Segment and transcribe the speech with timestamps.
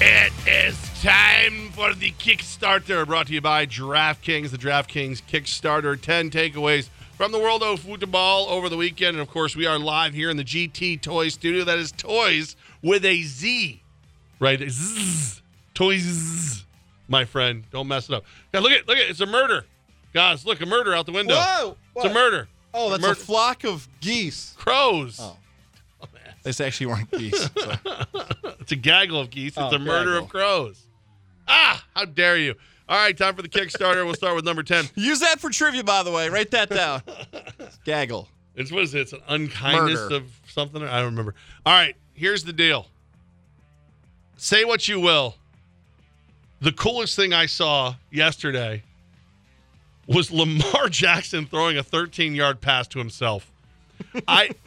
[0.00, 6.00] It is time for the Kickstarter brought to you by DraftKings, the DraftKings Kickstarter.
[6.00, 9.18] 10 takeaways from the world of football over the weekend.
[9.18, 11.62] And of course, we are live here in the GT Toy Studio.
[11.62, 13.82] That is toys with a Z,
[14.40, 14.62] right?
[14.66, 15.42] Zzz.
[15.74, 16.63] Toys,
[17.08, 17.64] my friend.
[17.70, 18.24] Don't mess it up.
[18.52, 19.64] Now, look at, look at, it's a murder.
[20.12, 21.34] Guys, look, a murder out the window.
[21.34, 21.76] Whoa!
[21.96, 22.48] It's a murder.
[22.72, 24.54] Oh, that's Mur- a flock of geese.
[24.56, 25.18] Crows.
[25.20, 25.36] Oh.
[26.42, 27.48] This actually weren't geese.
[27.58, 27.72] so.
[28.60, 29.52] It's a gaggle of geese.
[29.52, 30.24] It's Oh, a murder gaggle.
[30.24, 30.82] of crows.
[31.48, 32.54] Ah, how dare you.
[32.86, 34.04] All right, time for the Kickstarter.
[34.04, 34.84] We'll start with number 10.
[34.94, 36.28] Use that for trivia, by the way.
[36.28, 37.00] Write that down.
[37.86, 38.28] Gaggle.
[38.56, 39.00] It's what is it?
[39.00, 40.16] It's an unkindness Murder.
[40.16, 40.82] of something.
[40.82, 41.34] I don't remember.
[41.64, 42.88] All right, here's the deal.
[44.36, 45.36] Say what you will.
[46.64, 48.84] The coolest thing I saw yesterday
[50.06, 53.52] was Lamar Jackson throwing a 13 yard pass to himself.
[54.26, 54.50] I.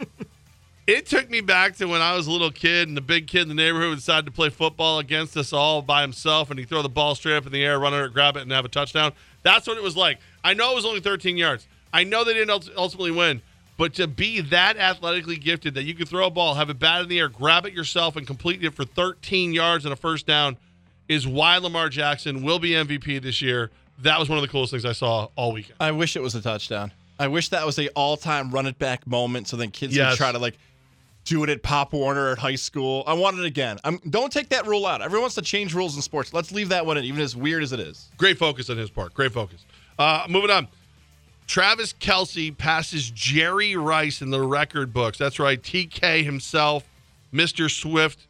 [0.85, 3.41] It took me back to when I was a little kid and the big kid
[3.41, 6.81] in the neighborhood decided to play football against us all by himself and he throw
[6.81, 8.69] the ball straight up in the air, run under it, grab it, and have a
[8.69, 9.11] touchdown.
[9.43, 10.19] That's what it was like.
[10.45, 11.67] I know it was only 13 yards.
[11.91, 13.41] I know they didn't ultimately win,
[13.75, 17.01] but to be that athletically gifted that you could throw a ball, have it bat
[17.01, 20.25] in the air, grab it yourself, and complete it for 13 yards and a first
[20.25, 20.55] down
[21.07, 23.71] is why Lamar Jackson will be MVP this year.
[23.99, 25.75] That was one of the coolest things I saw all weekend.
[25.79, 26.91] I wish it was a touchdown.
[27.19, 30.11] I wish that was a all-time run it back moment, so then kids Yes.
[30.13, 30.57] could try to like
[31.25, 33.03] do it at Pop Warner at high school.
[33.07, 33.79] I want it again.
[33.83, 35.01] I'm, don't take that rule out.
[35.01, 36.31] Everyone wants to change rules in sports.
[36.33, 38.07] Let's leave that one in, even as weird as it is.
[38.17, 39.13] Great focus on his part.
[39.13, 39.65] Great focus.
[39.97, 40.67] Uh, moving on.
[41.47, 45.17] Travis Kelce passes Jerry Rice in the record books.
[45.17, 45.61] That's right.
[45.61, 46.83] TK himself,
[47.33, 47.69] Mr.
[47.71, 48.26] Swift,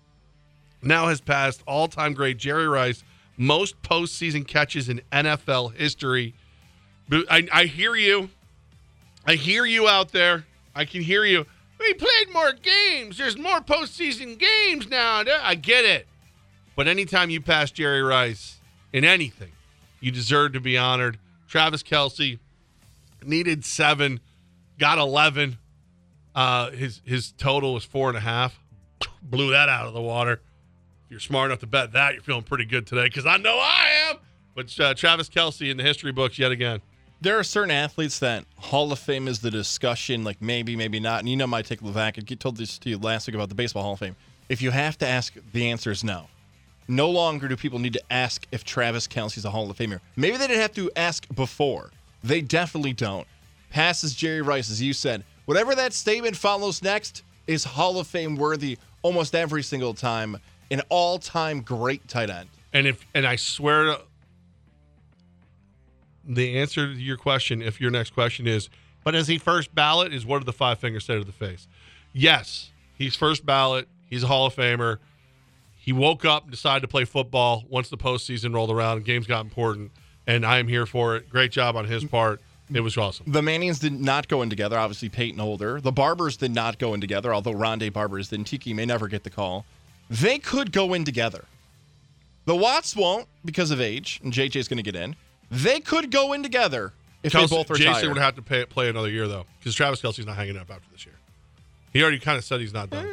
[0.82, 3.04] now has passed all time great Jerry Rice,
[3.38, 6.34] most postseason catches in NFL history.
[7.12, 8.30] I, I hear you.
[9.26, 10.46] I hear you out there.
[10.76, 11.46] I can hear you.
[11.80, 13.18] We played more games.
[13.18, 15.24] There's more postseason games now.
[15.42, 16.08] I get it.
[16.76, 18.60] But anytime you pass Jerry Rice
[18.94, 19.52] in anything,
[20.00, 21.20] you deserve to be honored.
[21.48, 22.40] Travis Kelce
[23.24, 24.20] needed seven,
[24.78, 25.58] got eleven.
[26.36, 28.60] Uh, his his total was four and a half.
[29.22, 30.42] Blew that out of the water.
[31.08, 33.58] If you're smart enough to bet that, you're feeling pretty good today because I know
[33.58, 34.18] I am.
[34.54, 36.82] But uh, Travis Kelce in the history books yet again.
[37.22, 41.22] There are certain athletes that Hall of Fame is the discussion, like maybe, maybe not.
[41.22, 42.18] And you know my take, Levac.
[42.20, 44.18] I told this to you last week about the Baseball Hall of Fame.
[44.50, 46.28] If you have to ask, the answer is no.
[46.90, 50.02] No longer do people need to ask if Travis Kelce's a Hall of Famer.
[50.18, 51.92] Maybe they didn't have to ask before.
[52.22, 53.26] They definitely don't.
[53.70, 55.24] Passes Jerry Rice, as you said.
[55.46, 60.38] Whatever that statement follows next is Hall of Fame worthy almost every single time.
[60.70, 62.50] An all time great tight end.
[62.74, 64.02] And if and I swear to
[66.28, 68.70] the answer to your question, if your next question is,
[69.04, 70.14] but is he first ballot?
[70.14, 71.68] Is what did the five fingers say to the face?
[72.12, 73.88] Yes, he's first ballot.
[74.10, 74.98] He's a Hall of Famer.
[75.76, 79.26] He woke up and decided to play football once the postseason rolled around and games
[79.26, 79.92] got important.
[80.26, 81.30] And I am here for it.
[81.30, 82.42] Great job on his part.
[82.74, 83.32] It was awesome.
[83.32, 84.78] The Mannings did not go in together.
[84.78, 85.80] Obviously, Peyton older.
[85.80, 88.46] The Barbers did not go in together, although Rondé Barbers did.
[88.46, 89.66] Tiki may never get the call.
[90.10, 91.46] They could go in together.
[92.46, 95.16] The Watts won't because of age, and JJ's going to get in.
[95.52, 97.94] They could go in together if Kelce, they both retire.
[97.94, 100.70] Jason would have to pay, play another year though, because Travis Kelce's not hanging up
[100.70, 101.16] after this year.
[101.94, 103.08] He already kind of said he's not done.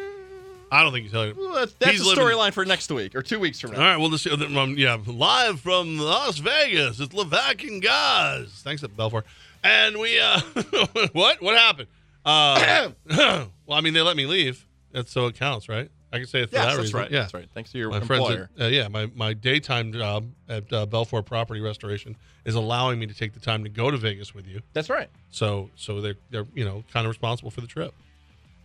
[0.70, 1.36] I don't think he's telling.
[1.36, 3.78] Well, that's that's he's a storyline for next week or two weeks from now.
[3.78, 6.98] All right, well, this um, yeah, live from Las Vegas.
[6.98, 8.60] It's Levac and Gaz.
[8.64, 9.22] Thanks, Belfour.
[9.62, 10.40] And we, uh,
[11.12, 11.40] what?
[11.40, 11.88] What happened?
[12.24, 14.66] Uh, well, I mean, they let me leave.
[14.92, 15.90] That's so it counts, right?
[16.14, 17.00] I can say it for Yes, that that's reason.
[17.00, 17.10] right.
[17.10, 17.48] Yeah, That's right.
[17.52, 18.50] Thanks to your My friends, employer.
[18.56, 23.06] at, uh, yeah, my, my daytime job at uh, Belfour Property Restoration is allowing me
[23.06, 24.60] to take the time to go to Vegas with you.
[24.74, 25.08] That's right.
[25.30, 27.92] So, so they're they're you know kind of responsible for the trip,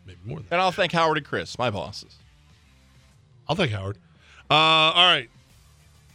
[0.05, 0.55] maybe more than that.
[0.55, 2.15] And I'll thank Howard and Chris, my bosses.
[3.47, 3.97] I'll thank Howard.
[4.49, 5.29] Uh, all right.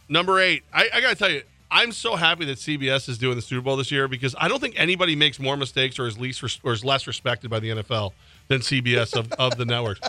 [0.08, 0.62] Number eight.
[0.72, 3.62] I, I got to tell you, I'm so happy that CBS is doing the Super
[3.62, 6.60] Bowl this year because I don't think anybody makes more mistakes or is least res-
[6.62, 8.12] or is less respected by the NFL
[8.48, 10.00] than CBS of, of the networks.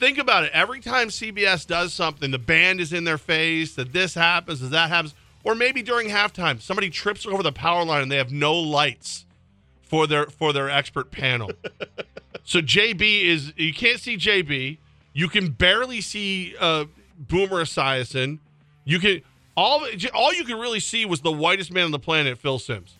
[0.00, 0.50] Think about it.
[0.54, 4.70] Every time CBS does something, the band is in their face, that this happens, that
[4.70, 5.14] that happens,
[5.44, 9.26] or maybe during halftime, somebody trips over the power line and they have no lights
[9.82, 11.50] for their for their expert panel.
[12.44, 14.78] so JB is you can't see JB.
[15.12, 16.86] You can barely see uh,
[17.18, 18.38] Boomer Esiason.
[18.86, 19.20] You can
[19.54, 22.96] all all you could really see was the whitest man on the planet, Phil Simms.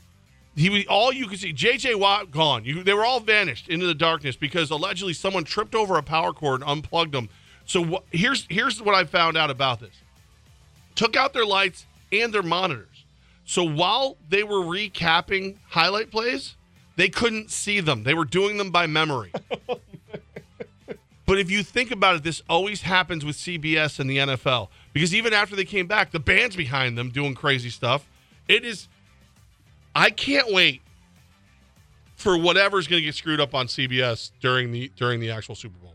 [0.60, 1.54] He was all you could see.
[1.54, 1.94] J.J.
[1.94, 2.66] Watt gone.
[2.66, 6.34] You, they were all vanished into the darkness because allegedly someone tripped over a power
[6.34, 7.30] cord and unplugged them.
[7.64, 9.94] So wh- here's here's what I found out about this.
[10.96, 13.04] Took out their lights and their monitors.
[13.46, 16.56] So while they were recapping highlight plays,
[16.96, 18.02] they couldn't see them.
[18.02, 19.32] They were doing them by memory.
[19.68, 19.80] Oh,
[21.26, 25.14] but if you think about it, this always happens with CBS and the NFL because
[25.14, 28.08] even after they came back, the band's behind them doing crazy stuff.
[28.48, 28.88] It is.
[29.94, 30.82] I can't wait
[32.16, 35.78] for whatever's going to get screwed up on CBS during the during the actual Super
[35.78, 35.94] Bowl.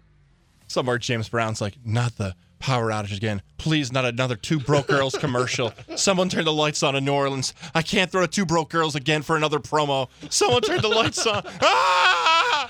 [0.68, 3.42] Some Somewhere James Brown's like, not the power outage again.
[3.58, 5.72] Please, not another Two Broke Girls commercial.
[5.96, 7.54] Someone turn the lights on in New Orleans.
[7.76, 10.10] I can't throw to Two Broke Girls again for another promo.
[10.32, 11.44] Someone turn the lights on.
[11.62, 12.70] Ah!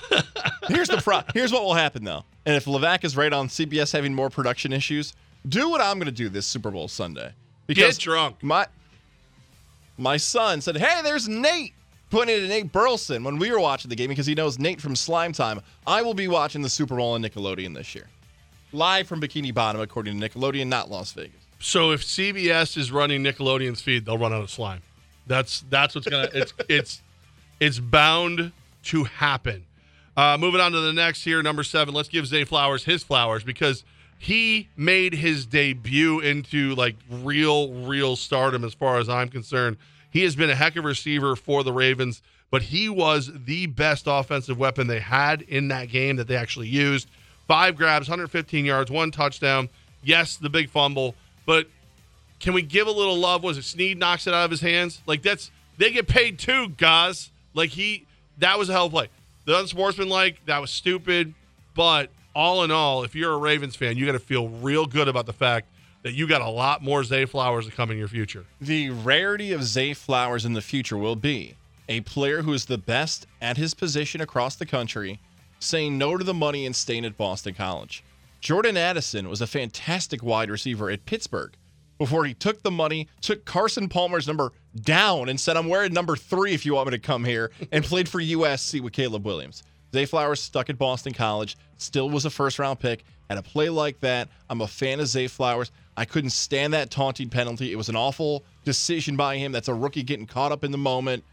[0.68, 1.20] Here's the pro.
[1.32, 2.24] Here's what will happen though.
[2.44, 5.14] And if Levac is right on CBS having more production issues,
[5.48, 7.32] do what I'm going to do this Super Bowl Sunday.
[7.68, 8.42] Get drunk.
[8.42, 8.66] My
[9.98, 11.72] my son said, "Hey, there's Nate."
[12.12, 14.94] It to Nate Burleson when we were watching the game because he knows Nate from
[14.94, 15.60] Slime Time.
[15.86, 18.06] I will be watching the Super Bowl on Nickelodeon this year.
[18.72, 21.34] Live from Bikini Bottom, according to Nickelodeon, not Las Vegas.
[21.58, 24.82] So if CBS is running Nickelodeon's feed, they'll run out of slime.
[25.26, 27.02] That's that's what's gonna it's it's
[27.60, 28.52] it's bound
[28.84, 29.64] to happen.
[30.16, 31.92] Uh, moving on to the next here, number seven.
[31.92, 33.84] Let's give Zay Flowers his flowers because
[34.18, 39.76] he made his debut into like real, real stardom as far as I'm concerned.
[40.10, 43.66] He has been a heck of a receiver for the Ravens, but he was the
[43.66, 47.08] best offensive weapon they had in that game that they actually used.
[47.46, 49.68] Five grabs, 115 yards, one touchdown.
[50.02, 51.14] Yes, the big fumble,
[51.44, 51.68] but
[52.40, 53.42] can we give a little love?
[53.42, 55.00] Was it Sneed knocks it out of his hands?
[55.06, 57.30] Like that's they get paid too, guys.
[57.54, 58.04] Like he
[58.38, 59.08] that was a hell of a play.
[59.44, 61.34] The unsportsmanlike, that was stupid.
[61.74, 65.08] But all in all, if you're a Ravens fan, you got to feel real good
[65.08, 65.68] about the fact
[66.02, 68.44] that you got a lot more Zay Flowers to come in your future.
[68.60, 71.54] The rarity of Zay Flowers in the future will be
[71.88, 75.18] a player who is the best at his position across the country,
[75.60, 78.04] saying no to the money and staying at Boston College.
[78.40, 81.54] Jordan Addison was a fantastic wide receiver at Pittsburgh
[81.96, 84.52] before he took the money, took Carson Palmer's number
[84.82, 87.82] down, and said, I'm wearing number three if you want me to come here, and
[87.82, 89.62] played for USC with Caleb Williams.
[89.92, 93.04] Zay Flowers stuck at Boston College, still was a first round pick.
[93.28, 95.72] At a play like that, I'm a fan of Zay Flowers.
[95.96, 97.72] I couldn't stand that taunting penalty.
[97.72, 99.50] It was an awful decision by him.
[99.50, 101.24] That's a rookie getting caught up in the moment.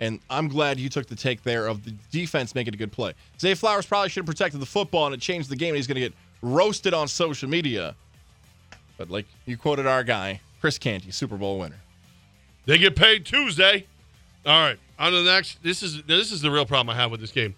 [0.00, 3.12] And I'm glad you took the take there of the defense making a good play.
[3.38, 5.70] Zay Flowers probably should have protected the football and it changed the game.
[5.70, 7.94] And he's going to get roasted on social media.
[8.96, 11.80] But like you quoted our guy, Chris Canty, Super Bowl winner.
[12.66, 13.86] They get paid Tuesday.
[14.46, 15.62] All right, on to the next.
[15.62, 17.54] This is this is the real problem I have with this game.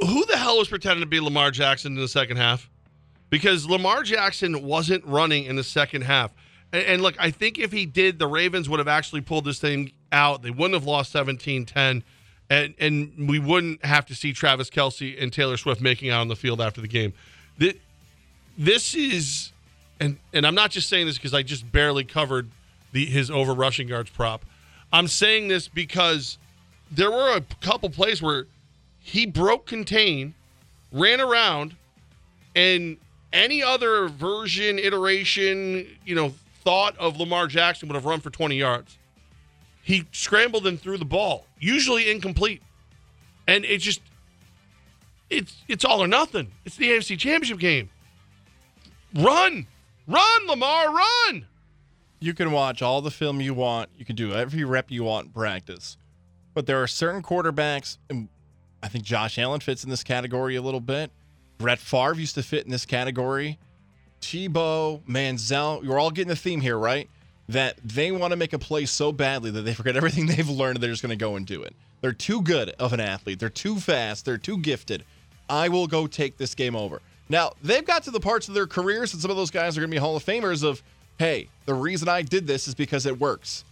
[0.00, 2.68] Who the hell was pretending to be Lamar Jackson in the second half?
[3.30, 6.32] Because Lamar Jackson wasn't running in the second half.
[6.72, 9.58] And, and look, I think if he did, the Ravens would have actually pulled this
[9.58, 10.42] thing out.
[10.42, 12.04] They wouldn't have lost 17 10.
[12.50, 16.28] And, and we wouldn't have to see Travis Kelce and Taylor Swift making out on
[16.28, 17.14] the field after the game.
[17.56, 17.74] This,
[18.58, 19.52] this is,
[19.98, 22.50] and, and I'm not just saying this because I just barely covered
[22.92, 24.44] the, his over rushing yards prop.
[24.92, 26.38] I'm saying this because
[26.90, 28.46] there were a couple plays where
[29.06, 30.32] he broke contain,
[30.90, 31.76] ran around,
[32.56, 32.96] and
[33.34, 36.32] any other version, iteration, you know,
[36.64, 38.96] thought of Lamar Jackson would have run for 20 yards.
[39.82, 42.62] He scrambled and threw the ball, usually incomplete.
[43.46, 44.00] And it just
[45.28, 46.50] it's it's all or nothing.
[46.64, 47.90] It's the AFC Championship game.
[49.14, 49.66] Run.
[50.06, 51.46] Run, Lamar, run.
[52.20, 53.90] You can watch all the film you want.
[53.98, 55.98] You can do every rep you want in practice.
[56.54, 58.28] But there are certain quarterbacks, and
[58.84, 61.10] I think Josh Allen fits in this category a little bit.
[61.56, 63.58] Brett Favre used to fit in this category.
[64.20, 67.08] Tebow, Manziel, you're all getting the theme here, right?
[67.48, 70.82] That they want to make a play so badly that they forget everything they've learned.
[70.82, 71.74] They're just going to go and do it.
[72.02, 73.38] They're too good of an athlete.
[73.38, 74.26] They're too fast.
[74.26, 75.02] They're too gifted.
[75.48, 77.00] I will go take this game over.
[77.30, 79.80] Now, they've got to the parts of their careers, and some of those guys are
[79.80, 80.82] going to be Hall of Famers of,
[81.18, 83.64] hey, the reason I did this is because it works.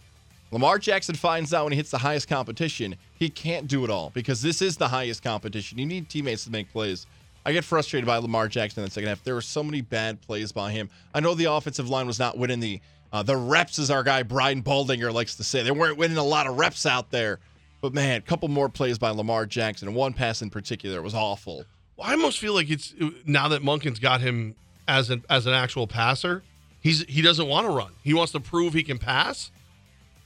[0.53, 4.11] Lamar Jackson finds out when he hits the highest competition, he can't do it all
[4.13, 5.79] because this is the highest competition.
[5.79, 7.07] You need teammates to make plays.
[7.43, 9.23] I get frustrated by Lamar Jackson in the second half.
[9.23, 10.91] There were so many bad plays by him.
[11.11, 12.79] I know the offensive line was not winning the
[13.11, 15.61] uh, the reps, as our guy Brian Baldinger likes to say.
[15.61, 17.39] They weren't winning a lot of reps out there.
[17.81, 21.65] But man, a couple more plays by Lamar Jackson, one pass in particular was awful.
[21.97, 22.93] Well, I almost feel like it's
[23.25, 24.55] now that Monken's got him
[24.87, 26.43] as an as an actual passer.
[26.79, 27.91] He's he doesn't want to run.
[28.03, 29.51] He wants to prove he can pass.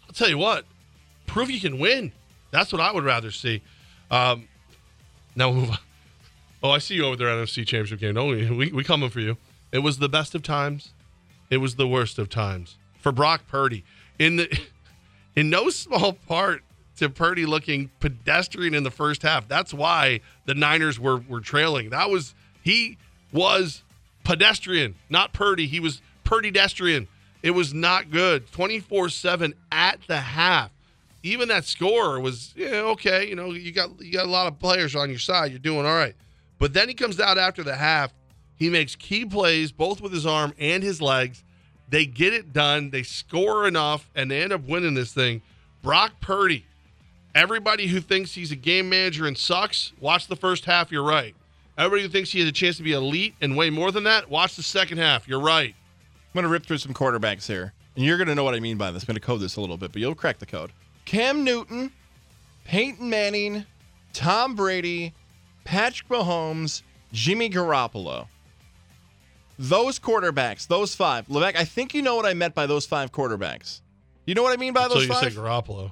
[0.08, 0.66] I'll tell you what,
[1.26, 2.12] prove you can win.
[2.52, 3.62] That's what I would rather see.
[4.10, 4.48] Um,
[5.36, 5.78] now we'll move on.
[6.64, 8.16] Oh, I see you over there at NFC Championship game.
[8.16, 9.38] No, we, we coming for you.
[9.72, 10.94] It was the best of times.
[11.50, 13.84] It was the worst of times for Brock Purdy.
[14.18, 14.60] In the
[15.36, 16.64] in no small part
[16.98, 19.48] to Purdy looking pedestrian in the first half.
[19.48, 21.92] That's why the Niners were were trailing.
[21.92, 22.34] That was
[22.64, 22.98] he
[23.32, 23.84] was
[24.24, 25.68] pedestrian, not Purdy.
[25.68, 27.08] He was Purdy destrian.
[27.44, 28.52] It was not good.
[28.52, 30.72] 24 7 at the half.
[31.24, 33.28] Even that score was yeah, okay.
[33.28, 35.52] You know, you got you got a lot of players on your side.
[35.52, 36.16] You're doing all right.
[36.60, 38.14] But then he comes out after the half.
[38.58, 41.44] He makes key plays, both with his arm and his legs.
[41.90, 42.90] They get it done.
[42.90, 45.42] They score enough, and they end up winning this thing.
[45.82, 46.66] Brock Purdy.
[47.36, 50.92] Everybody who thinks he's a game manager and sucks, watch the first half.
[50.92, 51.36] You're right.
[51.78, 54.28] Everybody who thinks he has a chance to be elite and way more than that,
[54.28, 55.28] watch the second half.
[55.28, 55.76] You're right.
[56.38, 58.60] I'm going to rip through some quarterbacks here, and you're going to know what I
[58.60, 59.02] mean by this.
[59.02, 60.72] I'm going to code this a little bit, but you'll crack the code.
[61.06, 61.92] Cam Newton,
[62.64, 63.66] Peyton Manning,
[64.14, 65.16] Tom Brady,
[65.64, 68.28] Patrick Mahomes, Jimmy Garoppolo.
[69.58, 71.28] Those quarterbacks, those five.
[71.28, 73.82] Levesque, I think you know what I meant by those five quarterbacks.
[74.28, 75.34] You know what I mean by Until those you five?
[75.34, 75.92] say Garoppolo.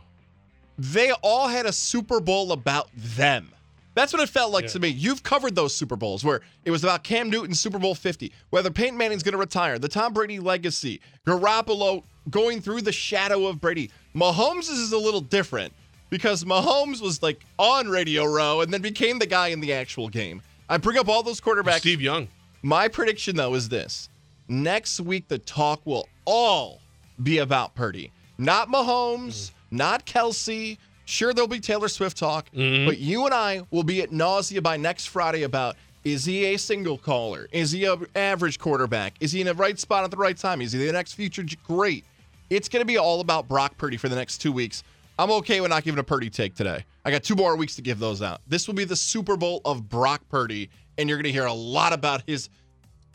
[0.77, 3.51] they all had a Super Bowl about them.
[3.95, 4.69] That's what it felt like Yeah.
[4.71, 4.89] to me.
[4.89, 8.69] You've covered those Super Bowls where it was about Cam Newton, Super Bowl 50, whether
[8.69, 13.59] Peyton Manning's going to retire, the Tom Brady legacy, Garoppolo going through the shadow of
[13.61, 13.89] Brady.
[14.15, 15.73] Mahomes is a little different
[16.09, 20.09] because Mahomes was like on Radio Row and then became the guy in the actual
[20.09, 20.41] game.
[20.69, 21.79] I bring up all those quarterbacks.
[21.79, 22.27] Steve Young.
[22.63, 24.09] My prediction, though, is this:
[24.47, 26.81] next week the talk will all
[27.21, 29.51] be about Purdy, not Mahomes, mm.
[29.71, 30.77] not Kelce.
[31.05, 32.88] Sure, there'll be Taylor Swift talk, mm-hmm.
[32.88, 36.57] but you and I will be at nausea by next Friday about is he a
[36.57, 37.47] single caller?
[37.51, 39.15] Is he an average quarterback?
[39.19, 40.62] Is he in the right spot at the right time?
[40.62, 42.05] Is he the next future great?
[42.50, 44.83] It's going to be all about Brock Purdy for the next two weeks.
[45.17, 46.85] I'm okay with not giving a Purdy take today.
[47.05, 48.41] I got two more weeks to give those out.
[48.47, 51.53] This will be the Super Bowl of Brock Purdy, and you're going to hear a
[51.53, 52.50] lot about his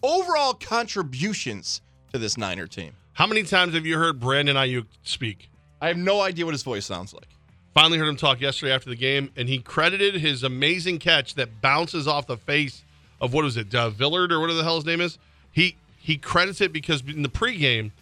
[0.03, 1.83] overall contributions
[2.13, 2.93] to this Niner team.
[3.13, 5.51] How many times have you heard Brandon Aiyuk speak?
[5.81, 7.29] I have no idea what his voice sounds like.
[7.75, 11.61] Finally heard him talk yesterday after the game, and he credited his amazing catch that
[11.61, 12.83] bounces off the face
[13.21, 15.19] of what was it, uh, Villard or whatever the hell his name is.
[15.53, 17.93] He he credits it because in the pregame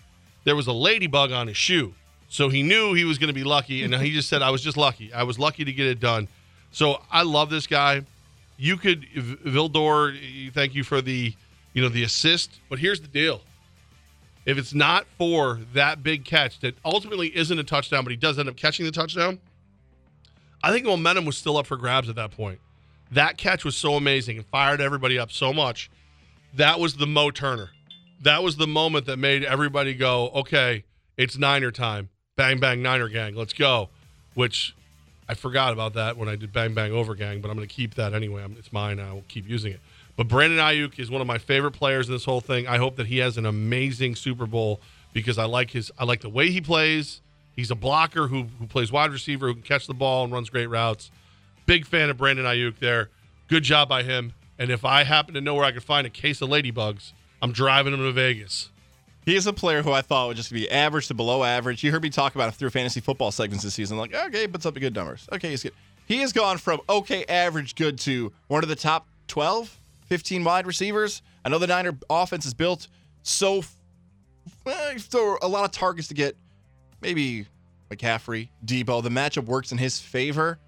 [0.44, 1.94] there was a ladybug on his shoe,
[2.30, 4.62] so he knew he was going to be lucky, and he just said, "I was
[4.62, 5.12] just lucky.
[5.12, 6.28] I was lucky to get it done."
[6.70, 8.02] So I love this guy.
[8.56, 11.34] You could Vildor, thank you for the
[11.74, 13.42] you know the assist, but here's the deal.
[14.46, 18.38] If it's not for that big catch that ultimately isn't a touchdown, but he does
[18.38, 19.38] end up catching the touchdown,
[20.62, 22.60] I think momentum was still up for grabs at that point.
[23.10, 25.90] That catch was so amazing and fired everybody up so much.
[26.54, 27.70] That was the Mo Turner.
[28.22, 30.84] That was the moment that made everybody go, okay,
[31.16, 32.08] it's Niner time.
[32.36, 33.34] Bang, bang, Niner gang.
[33.34, 33.90] Let's go.
[34.34, 34.74] Which
[35.28, 37.74] I forgot about that when I did Bang, bang, over gang, but I'm going to
[37.74, 38.46] keep that anyway.
[38.58, 38.98] It's mine.
[38.98, 39.80] I will keep using it.
[40.16, 42.66] But Brandon Aiyuk is one of my favorite players in this whole thing.
[42.66, 44.80] I hope that he has an amazing Super Bowl
[45.12, 47.20] because I like his I like the way he plays.
[47.58, 50.48] He's a blocker who who plays wide receiver, who can catch the ball and runs
[50.48, 51.10] great routes.
[51.66, 53.10] Big fan of Brandon Aiyuk there.
[53.48, 54.32] Good job by him.
[54.60, 57.50] And if I happen to know where I could find a case of ladybugs, I'm
[57.50, 58.70] driving him to Vegas.
[59.24, 61.82] He is a player who I thought would just be average to below average.
[61.82, 63.98] You heard me talk about it through fantasy football segments this season.
[63.98, 65.26] Like, okay, puts up good numbers.
[65.32, 65.72] Okay, he's good.
[66.06, 70.64] He has gone from okay, average, good to one of the top 12, 15 wide
[70.64, 71.22] receivers.
[71.44, 72.86] I know the Niner offense is built
[73.24, 73.64] so,
[74.64, 76.36] eh, so a lot of targets to get
[77.00, 77.46] maybe
[77.90, 79.02] McCaffrey, Deebo.
[79.02, 80.58] The matchup works in his favor.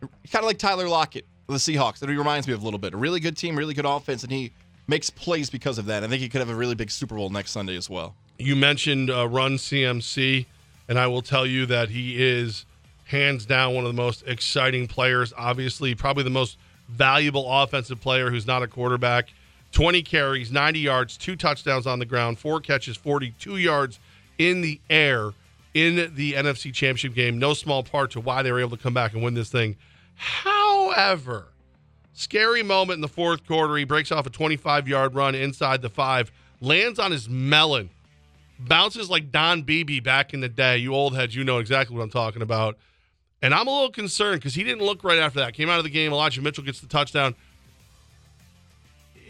[0.00, 1.98] Kind of like Tyler Lockett, the Seahawks.
[1.98, 2.94] That he reminds me of a little bit.
[2.94, 4.52] A really good team, really good offense, and he
[4.86, 6.02] makes plays because of that.
[6.02, 8.14] I think he could have a really big Super Bowl next Sunday as well.
[8.38, 10.46] You mentioned uh, Run CMC,
[10.88, 12.64] and I will tell you that he is
[13.04, 15.32] hands down one of the most exciting players.
[15.36, 16.56] Obviously, probably the most
[16.88, 19.28] valuable offensive player who's not a quarterback.
[19.72, 24.00] 20 carries, 90 yards, two touchdowns on the ground, four catches, 42 yards
[24.38, 25.32] in the air
[25.74, 27.38] in the NFC Championship game.
[27.38, 29.76] No small part to why they were able to come back and win this thing.
[30.14, 31.50] However,
[32.20, 33.74] Scary moment in the fourth quarter.
[33.78, 37.88] He breaks off a 25 yard run inside the five, lands on his melon,
[38.58, 40.76] bounces like Don Beebe back in the day.
[40.76, 42.76] You old heads, you know exactly what I'm talking about.
[43.40, 45.54] And I'm a little concerned because he didn't look right after that.
[45.54, 46.12] Came out of the game.
[46.12, 47.34] Elijah Mitchell gets the touchdown.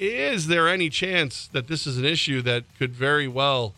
[0.01, 3.75] Is there any chance that this is an issue that could very well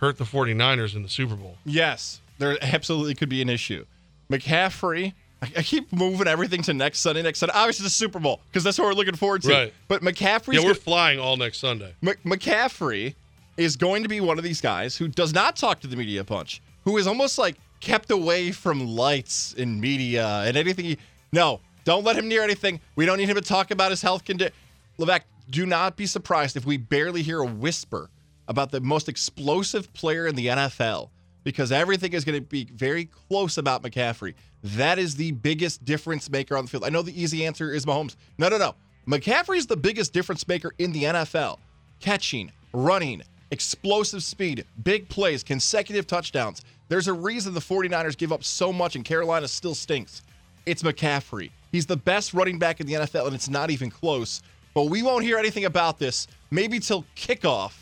[0.00, 1.56] hurt the 49ers in the Super Bowl?
[1.64, 3.84] Yes, there absolutely could be an issue.
[4.30, 7.22] McCaffrey, I, keep moving everything to next Sunday.
[7.22, 9.48] Next Sunday, obviously the Super Bowl because that's what we're looking forward to.
[9.48, 9.74] Right.
[9.86, 10.54] But McCaffrey.
[10.54, 11.94] Yeah, we're go- flying all next Sunday.
[12.02, 13.14] Mc- McCaffrey
[13.56, 16.20] is going to be one of these guys who does not talk to the media
[16.20, 20.84] a bunch, who is almost like kept away from lights in media and anything.
[20.84, 20.98] He,
[21.32, 22.80] no, don't let him near anything.
[22.96, 24.52] We don't need him to talk about his health condition.
[24.98, 28.10] Levac, do not be surprised if we barely hear a whisper
[28.48, 31.10] about the most explosive player in the NFL
[31.44, 34.34] because everything is going to be very close about McCaffrey.
[34.64, 36.84] That is the biggest difference maker on the field.
[36.84, 38.16] I know the easy answer is Mahomes.
[38.38, 38.74] No, no, no.
[39.06, 41.58] McCaffrey is the biggest difference maker in the NFL.
[42.00, 46.62] Catching, running, explosive speed, big plays, consecutive touchdowns.
[46.88, 50.22] There's a reason the 49ers give up so much and Carolina still stinks.
[50.66, 51.50] It's McCaffrey.
[51.72, 54.42] He's the best running back in the NFL, and it's not even close.
[54.74, 57.72] But we won't hear anything about this maybe till kickoff.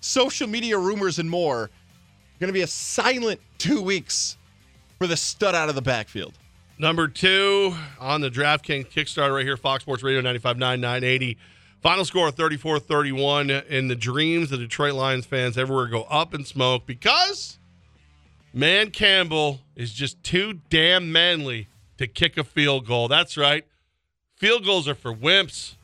[0.00, 1.70] Social media rumors and more.
[2.38, 4.38] Going to be a silent two weeks
[4.98, 6.34] for the stud out of the backfield.
[6.78, 11.36] Number two on the DraftKings Kickstarter right here, Fox Sports Radio 95.9, 980.
[11.82, 13.50] Final score 34 31.
[13.50, 17.58] And the dreams of Detroit Lions fans everywhere go up in smoke because
[18.52, 23.08] Man Campbell is just too damn manly to kick a field goal.
[23.08, 23.66] That's right.
[24.36, 25.74] Field goals are for wimps.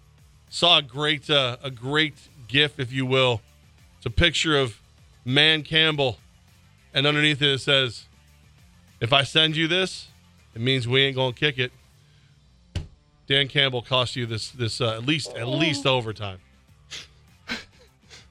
[0.49, 2.15] Saw a great, uh, a great
[2.49, 3.43] GIF, if you will.
[4.07, 4.81] It's a picture of
[5.25, 6.19] Man Campbell,
[6.95, 8.05] and underneath it, it says,
[9.01, 10.07] "If I send you this,
[10.55, 11.73] it means we ain't gonna kick it."
[13.27, 16.39] Dan Campbell cost you this, this uh, at least, at least overtime.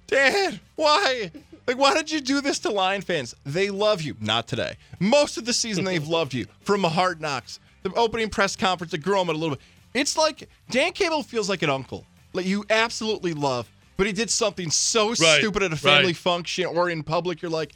[0.07, 1.29] Dan, why?
[1.67, 3.35] Like, why did you do this to Lion fans?
[3.45, 4.15] They love you.
[4.21, 4.77] Not today.
[5.01, 6.45] Most of the season, they've loved you.
[6.61, 9.65] From Hard Knocks, the opening press conference, to grow them a little bit.
[9.93, 14.29] It's like Dan Campbell feels like an uncle, like you absolutely love, but he did
[14.29, 16.17] something so Right, stupid at a family right.
[16.17, 17.41] function or in public.
[17.41, 17.73] You're like,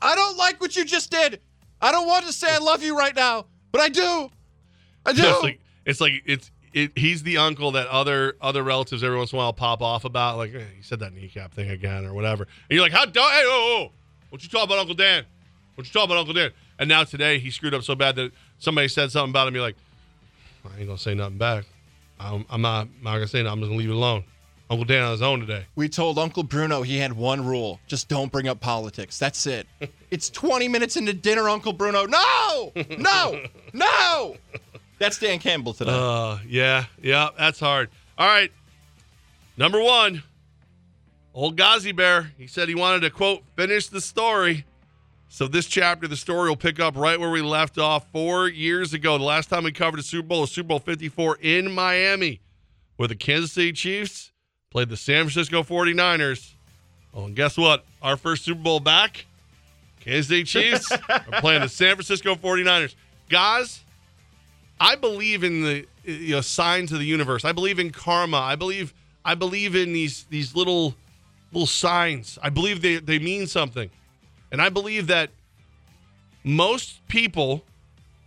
[0.00, 1.40] I don't like what you just did.
[1.80, 4.30] I don't want to say I love you right now, but I do.
[5.06, 5.22] I do.
[5.24, 9.32] It's like it's like it's it, he's the uncle that other other relatives every once
[9.32, 12.14] in a while pop off about, like eh, he said that kneecap thing again or
[12.14, 12.44] whatever.
[12.44, 13.92] And you're like, how do hey, oh, oh,
[14.28, 15.24] what you talking about, Uncle Dan?
[15.74, 16.50] What you talking about, Uncle Dan?
[16.78, 19.54] And now today he screwed up so bad that somebody said something about him.
[19.54, 19.76] You're like,
[20.64, 21.64] I ain't gonna say nothing back.
[22.18, 23.52] I'm, I'm not not gonna say nothing.
[23.52, 24.24] I'm just gonna leave it alone.
[24.70, 25.64] Uncle Dan on his own today.
[25.74, 29.18] We told Uncle Bruno he had one rule just don't bring up politics.
[29.18, 29.66] That's it.
[30.12, 32.06] it's 20 minutes into dinner, Uncle Bruno.
[32.06, 32.72] No!
[32.96, 33.42] No!
[33.72, 34.36] No!
[34.98, 35.90] That's Dan Campbell today.
[35.92, 37.88] Uh, yeah, yeah, that's hard.
[38.16, 38.52] All right,
[39.56, 40.22] number one,
[41.34, 42.30] old Ghazi Bear.
[42.38, 44.66] He said he wanted to quote finish the story.
[45.30, 48.92] So this chapter, the story will pick up right where we left off four years
[48.92, 49.16] ago.
[49.16, 52.40] The last time we covered a Super Bowl was Super Bowl 54 in Miami,
[52.98, 54.29] with the Kansas City Chiefs
[54.70, 56.52] played the San Francisco 49ers.
[57.12, 57.84] Oh, and guess what?
[58.00, 59.26] Our first Super Bowl back,
[59.98, 62.94] Kansas City Chiefs are playing the San Francisco 49ers.
[63.28, 63.82] Guys,
[64.78, 67.44] I believe in the you know signs of the universe.
[67.44, 68.36] I believe in karma.
[68.36, 70.94] I believe I believe in these these little
[71.52, 72.38] little signs.
[72.40, 73.90] I believe they they mean something.
[74.52, 75.30] And I believe that
[76.44, 77.64] most people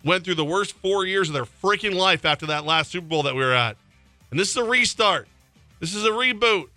[0.04, 3.24] went through the worst 4 years of their freaking life after that last Super Bowl
[3.24, 3.78] that we were at.
[4.30, 5.28] And this is a restart.
[5.84, 6.68] This is a reboot.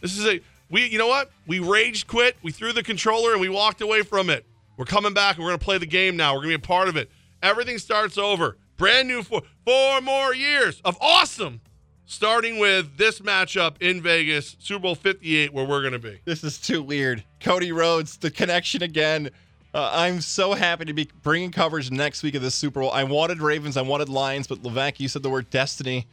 [0.00, 1.30] This is a we you know what?
[1.46, 2.36] We rage quit.
[2.42, 4.44] We threw the controller and we walked away from it.
[4.76, 6.34] We're coming back and we're to play the game now.
[6.34, 7.08] We're to be a part of it.
[7.40, 8.56] Everything starts over.
[8.76, 11.60] Brand new four four more years of awesome.
[12.06, 16.18] Starting with this matchup in Vegas, Super Bowl 58 where we're going to be.
[16.24, 17.22] This is too weird.
[17.38, 19.30] Cody Rhodes, the connection again.
[19.72, 22.90] Uh, I'm so happy to be bringing coverage next week of the Super Bowl.
[22.90, 26.08] I wanted Ravens, I wanted Lions, but Levac, you said the word destiny.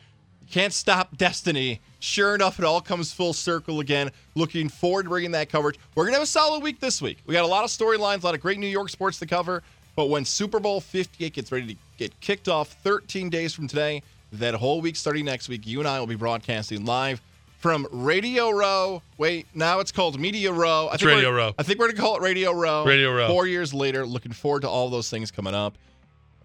[0.51, 1.81] Can't stop destiny.
[1.99, 4.11] Sure enough, it all comes full circle again.
[4.35, 5.79] Looking forward to bringing that coverage.
[5.95, 7.17] We're going to have a solid week this week.
[7.25, 9.63] We got a lot of storylines, a lot of great New York sports to cover.
[9.95, 14.03] But when Super Bowl 58 gets ready to get kicked off 13 days from today,
[14.33, 17.21] that whole week starting next week, you and I will be broadcasting live
[17.59, 19.01] from Radio Row.
[19.17, 20.87] Wait, now it's called Media Row.
[20.91, 21.53] I It's think Radio Row.
[21.57, 22.85] I think we're gonna call it Radio Row.
[22.85, 23.27] Radio Row.
[23.27, 25.75] Four years later, looking forward to all those things coming up.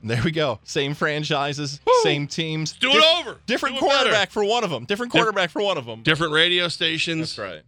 [0.01, 0.61] And there we go.
[0.65, 2.73] Same franchises, same teams.
[2.73, 3.39] do it over.
[3.47, 3.99] Different Do it better.
[4.05, 4.85] quarterback for one of them.
[4.87, 6.03] Different quarterback for one of them.
[6.03, 7.63] Different radio stations, That's right.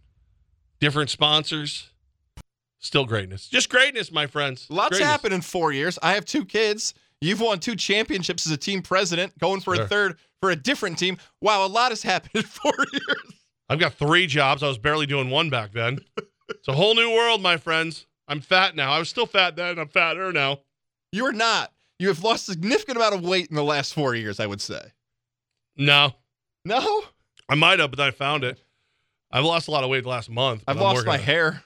[0.79, 1.89] different sponsors.
[2.79, 3.47] Still greatness.
[3.47, 4.67] Just greatness, my friends.
[4.69, 5.09] Lots Greatness.
[5.09, 5.97] happened in four years.
[6.03, 6.93] I have two kids.
[7.21, 9.85] You've won two championships as a team president, going for Sure.
[9.85, 11.17] a third for a different team.
[11.39, 13.33] Wow, a lot has happened in four years.
[13.69, 14.61] I've got three jobs.
[14.63, 15.99] I was barely doing one back then.
[16.49, 18.05] it's a whole new world, my friends.
[18.27, 18.91] I'm fat now.
[18.91, 19.79] I was still fat then.
[19.79, 20.59] I'm fatter now.
[21.13, 21.71] You are not.
[22.03, 24.59] You have lost a significant amount of weight in the last four years, I would
[24.59, 24.91] say.
[25.77, 26.11] No,
[26.65, 27.01] No,
[27.47, 28.61] I might have, but then I found it.
[29.31, 30.65] I've lost a lot of weight the last month.
[30.67, 31.63] I've I'm lost my hair.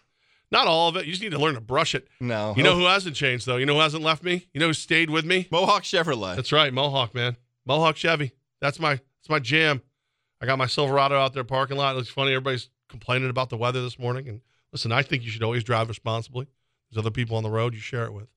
[0.52, 1.06] Not all of it.
[1.08, 2.08] You just need to learn to brush it.
[2.20, 2.54] No.
[2.56, 3.58] You know who hasn't changed though?
[3.58, 4.46] You know who hasn't left me?
[4.54, 5.48] You know who stayed with me?
[5.50, 6.36] Mohawk Chevrolet.
[6.36, 7.36] That's right, Mohawk man.
[7.66, 8.32] Mohawk Chevy.
[8.62, 9.82] That's my that's my jam.
[10.40, 11.96] I got my Silverado out there parking lot.
[11.96, 12.30] It looks funny.
[12.30, 14.30] Everybody's complaining about the weather this morning.
[14.30, 16.46] And listen, I think you should always drive responsibly.
[16.92, 18.28] There's other people on the road you share it with.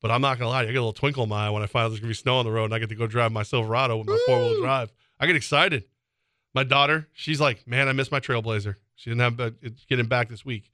[0.00, 1.66] But I'm not gonna lie, I get a little twinkle in my eye when I
[1.66, 3.32] find out there's gonna be snow on the road and I get to go drive
[3.32, 4.92] my Silverado with my four wheel drive.
[5.18, 5.84] I get excited.
[6.54, 10.06] My daughter, she's like, "Man, I miss my Trailblazer." She didn't have, but it's getting
[10.06, 10.70] back this week.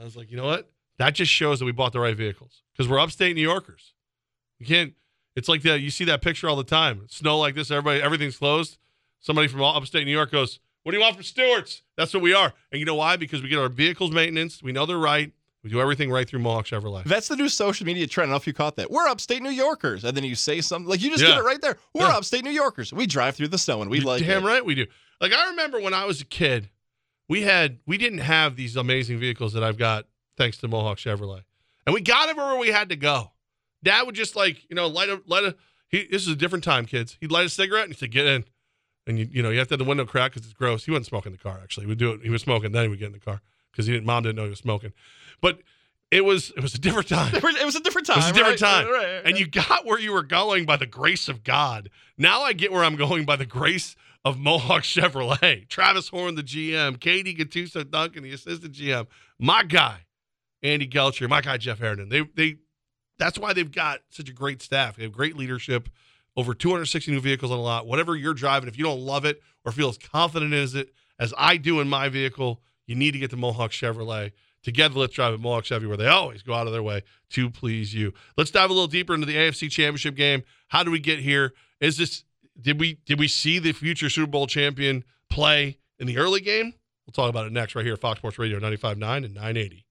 [0.00, 0.70] I was like, you know what?
[0.98, 3.94] That just shows that we bought the right vehicles because we're upstate New Yorkers.
[4.58, 4.94] You can't.
[5.34, 5.80] It's like that.
[5.80, 7.06] You see that picture all the time.
[7.08, 8.78] Snow like this, everybody, everything's closed.
[9.20, 11.82] Somebody from upstate New York goes, What do you want from Stewart's?
[11.96, 12.52] That's what we are.
[12.70, 13.16] And you know why?
[13.16, 14.62] Because we get our vehicles maintenance.
[14.62, 15.32] We know they're right.
[15.64, 17.04] We do everything right through Mohawk Chevrolet.
[17.04, 18.26] That's the new social media trend.
[18.26, 18.90] I don't know if you caught that.
[18.90, 20.04] We're upstate New Yorkers.
[20.04, 21.30] And then you say something like you just Yeah.
[21.30, 21.76] did it right there.
[21.94, 22.16] We're Yeah.
[22.16, 22.92] upstate New Yorkers.
[22.92, 24.46] We drive through the snow and we You're like damn it.
[24.46, 24.86] right we do.
[25.20, 26.70] Like I remember when I was a kid,
[27.28, 31.42] we had we didn't have these amazing vehicles that I've got thanks to Mohawk Chevrolet,
[31.86, 33.32] and we got everywhere we had to go.
[33.82, 35.56] Dad would just like you know light a light a.
[35.88, 37.16] He, this is a different time, kids.
[37.20, 38.44] He'd light a cigarette and he said, "Get in,"
[39.08, 40.84] and you you know you have to have the window cracked because it's gross.
[40.84, 41.84] He wasn't smoking the car actually.
[41.86, 42.20] He would do it.
[42.22, 43.42] He was smoking, then he would get in the car
[43.78, 44.06] because he didn't.
[44.06, 44.92] Mom didn't know he was smoking,
[45.40, 45.60] but
[46.10, 47.32] it was it was a different time.
[47.32, 48.18] It was a different time.
[48.18, 48.84] It was a different right?
[48.84, 48.86] time.
[48.90, 51.90] Right, right, And you got where you were going by the grace of God.
[52.16, 55.68] Now I get where I'm going by the grace of Mohawk Chevrolet.
[55.68, 59.06] Travis Horn, the GM, Katie Gattuso Duncan, the assistant GM,
[59.38, 60.06] my guy,
[60.60, 62.10] Andy Gelcher, my guy Jeff Harridan.
[62.10, 62.58] They they
[63.16, 64.96] that's why they've got such a great staff.
[64.96, 65.88] They have great leadership,
[66.36, 67.86] over 260 new vehicles on the lot.
[67.86, 71.34] Whatever you're driving, if you don't love it or feel as confident as it as
[71.36, 74.32] I do in my vehicle, you need to get to Mohawk Chevrolet.
[74.64, 77.48] Together, let's drive at Mohawk Chevy, where they always go out of their way to
[77.48, 78.12] please you.
[78.36, 80.42] Let's dive a little deeper into the AFC Championship game.
[80.66, 81.52] How do we get here?
[81.80, 82.24] Is this
[82.60, 86.74] did we did we see the future Super Bowl champion play in the early game?
[87.06, 89.86] We'll talk about it next, right here, at Fox Sports Radio 95.9 and 980.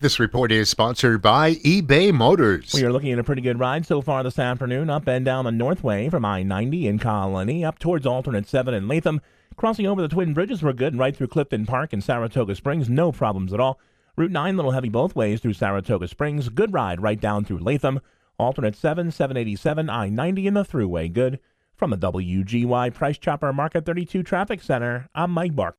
[0.00, 2.74] This report is sponsored by eBay Motors.
[2.74, 5.46] We are looking at a pretty good ride so far this afternoon, up and down
[5.46, 9.20] the Northway from I 90 in Colonie, up towards alternate 7 in Latham.
[9.56, 12.88] Crossing over the Twin Bridges were good, and right through Clifton Park and Saratoga Springs,
[12.88, 13.78] no problems at all.
[14.16, 18.00] Route 9, little heavy both ways through Saratoga Springs, good ride right down through Latham.
[18.38, 21.38] Alternate 7, 787, I 90 in the Thruway, good.
[21.76, 25.76] From the WGY Price Chopper Market 32 Traffic Center, I'm Mike Bark.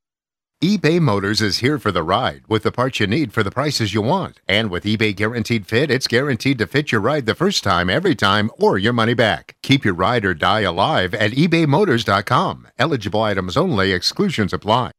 [0.64, 3.94] eBay Motors is here for the ride with the parts you need for the prices
[3.94, 4.40] you want.
[4.48, 8.16] And with eBay Guaranteed Fit, it's guaranteed to fit your ride the first time, every
[8.16, 9.58] time, or your money back.
[9.64, 12.68] Keep your ride or die alive at ebaymotors.com.
[12.80, 14.92] Eligible items only, exclusions apply.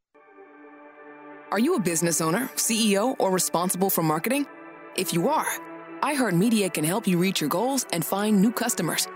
[1.50, 4.46] Are you a business owner, CEO, or responsible for marketing?
[4.94, 5.46] If you are,
[6.02, 9.08] iHeartMedia can help you reach your goals and find new customers.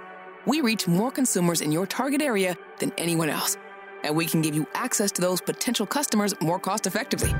[0.47, 3.59] We reach more consumers in your target area than anyone else,
[4.03, 7.35] and we can give you access to those potential customers more cost effectively.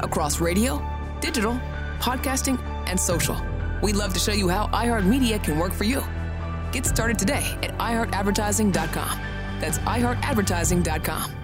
[0.00, 0.82] Across radio,
[1.20, 1.54] digital,
[1.98, 3.36] podcasting, and social,
[3.82, 6.02] we'd love to show you how iHeartMedia can work for you.
[6.72, 9.20] Get started today at iHeartAdvertising.com.
[9.60, 11.43] That's iHeartAdvertising.com.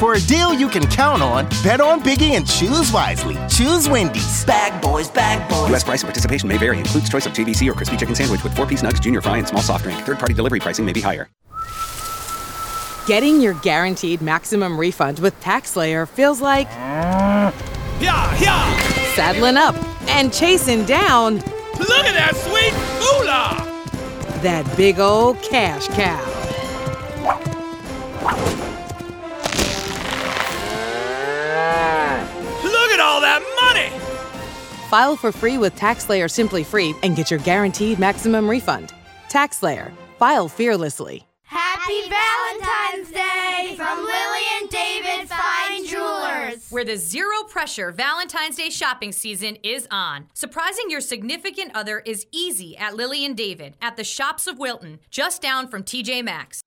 [0.00, 3.36] For a deal you can count on, bet on Biggie and choose wisely.
[3.50, 4.46] Choose Wendy's.
[4.46, 5.68] Bag boys, bag boys.
[5.68, 5.84] U.S.
[5.84, 6.78] price and participation may vary.
[6.78, 9.60] Includes choice of JBC or crispy chicken sandwich with four-piece nugs, junior fry, and small
[9.60, 10.00] soft drink.
[10.00, 11.28] Third-party delivery pricing may be higher.
[13.06, 16.70] Getting your guaranteed maximum refund with TaxSlayer feels like
[19.14, 19.74] settling up
[20.08, 24.40] and chasing down Look at that sweet moolah!
[24.40, 26.30] that big old cash cow.
[34.90, 38.92] File for free with TaxSlayer Simply Free and get your guaranteed maximum refund.
[39.28, 39.92] TaxSlayer.
[40.18, 41.28] File fearlessly.
[41.44, 46.68] Happy Valentine's Day from Lily and David Fine Jewelers.
[46.70, 50.26] Where the zero pressure Valentine's Day shopping season is on.
[50.34, 54.98] Surprising your significant other is easy at Lily and David at the Shops of Wilton,
[55.08, 56.62] just down from TJ Maxx.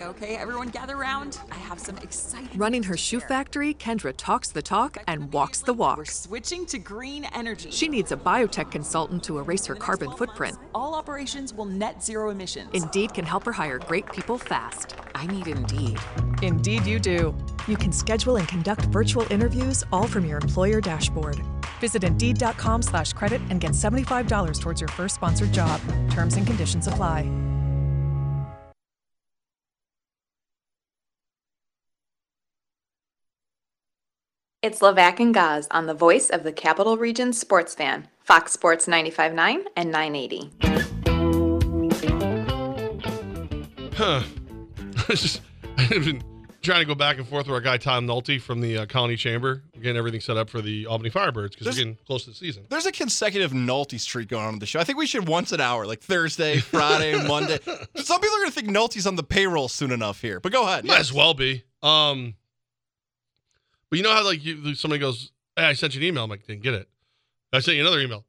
[0.00, 1.38] Okay, everyone gather around.
[1.50, 2.56] I have some exciting.
[2.58, 5.98] Running her shoe factory, Kendra talks the talk and walks the walk.
[5.98, 7.70] We're switching to green energy.
[7.70, 10.56] She needs a biotech consultant to erase her carbon footprint.
[10.74, 12.70] All operations will net zero emissions.
[12.72, 14.96] Indeed can help her hire great people fast.
[15.14, 15.98] I need Indeed.
[16.42, 17.34] Indeed, you do.
[17.68, 21.40] You can schedule and conduct virtual interviews all from your employer dashboard.
[21.80, 25.80] Visit Indeed.com slash credit and get $75 towards your first sponsored job.
[26.10, 27.30] Terms and conditions apply.
[34.62, 38.86] It's Levac and Gaz on the voice of the Capital Region sports fan, Fox Sports
[38.86, 40.50] 95.9 and 980.
[43.96, 44.22] Huh.
[45.08, 45.40] Just-
[45.78, 46.22] I've been
[46.62, 49.18] trying to go back and forth with our guy Tom Nolte from the uh, Colonie
[49.18, 52.36] Chamber, getting everything set up for the Albany Firebirds because we're getting close to the
[52.36, 52.64] season.
[52.68, 54.78] There's a consecutive Nolte streak going on in the show.
[54.78, 57.58] I think we should once an hour, like Thursday, Friday, Monday.
[57.96, 60.38] Some people are going to think Nolte's on the payroll soon enough here.
[60.38, 60.84] But go ahead.
[60.84, 61.64] Might as well be.
[61.82, 62.34] Um,
[63.92, 66.30] but you know how like you, somebody goes, "Hey, I sent you an email." I'm
[66.30, 66.88] like, "Didn't get it."
[67.52, 68.24] I sent you another email.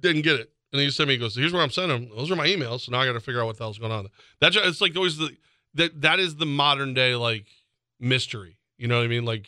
[0.00, 0.50] Didn't get it.
[0.72, 2.16] And he sent me, he goes, here's where I'm sending them.
[2.16, 2.80] Those are my emails.
[2.80, 4.08] So now I got to figure out what the hell's going on.
[4.40, 5.36] That's it's like always the
[5.74, 7.46] that that is the modern day like
[8.00, 8.58] mystery.
[8.76, 9.24] You know what I mean?
[9.24, 9.46] Like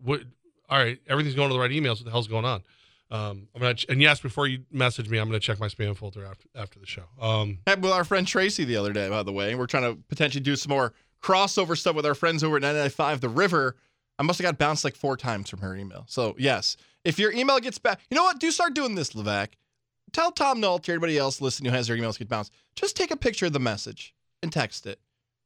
[0.00, 0.20] what
[0.68, 1.96] all right, everything's going to the right emails.
[1.96, 2.62] What the hell's going on?
[3.10, 5.96] Um, I'm gonna ch- and yes, before you message me, I'm gonna check my spam
[5.96, 7.06] folder after after the show.
[7.20, 9.56] Um, with our friend Tracy the other day, by the way.
[9.56, 13.20] We're trying to potentially do some more crossover stuff with our friends over at 995
[13.20, 13.76] The River.
[14.18, 16.04] I must have got bounced like four times from her email.
[16.08, 18.40] So, yes, if your email gets back, you know what?
[18.40, 19.48] Do start doing this, Levac.
[20.12, 22.52] Tell Tom Nolte or anybody else listening who has their emails get bounced.
[22.74, 25.00] Just take a picture of the message and text it.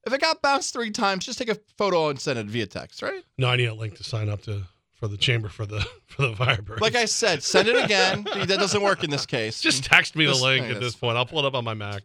[0.07, 3.03] If it got bounced three times, just take a photo and send it via text,
[3.03, 3.23] right?
[3.37, 4.63] no, I need a link to sign up to
[4.95, 6.81] for the chamber for the for the Firebird.
[6.81, 8.25] Like I said, send it again.
[8.35, 9.61] that doesn't work in this case.
[9.61, 11.17] Just text me the link at this point.
[11.17, 12.05] I'll pull it up on my Mac.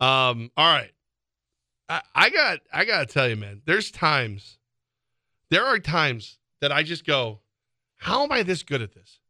[0.00, 0.90] Um, all right.
[1.88, 4.58] I, I got I gotta tell you, man, there's times
[5.52, 7.40] there are times that I just go,
[7.96, 9.20] How am I this good at this?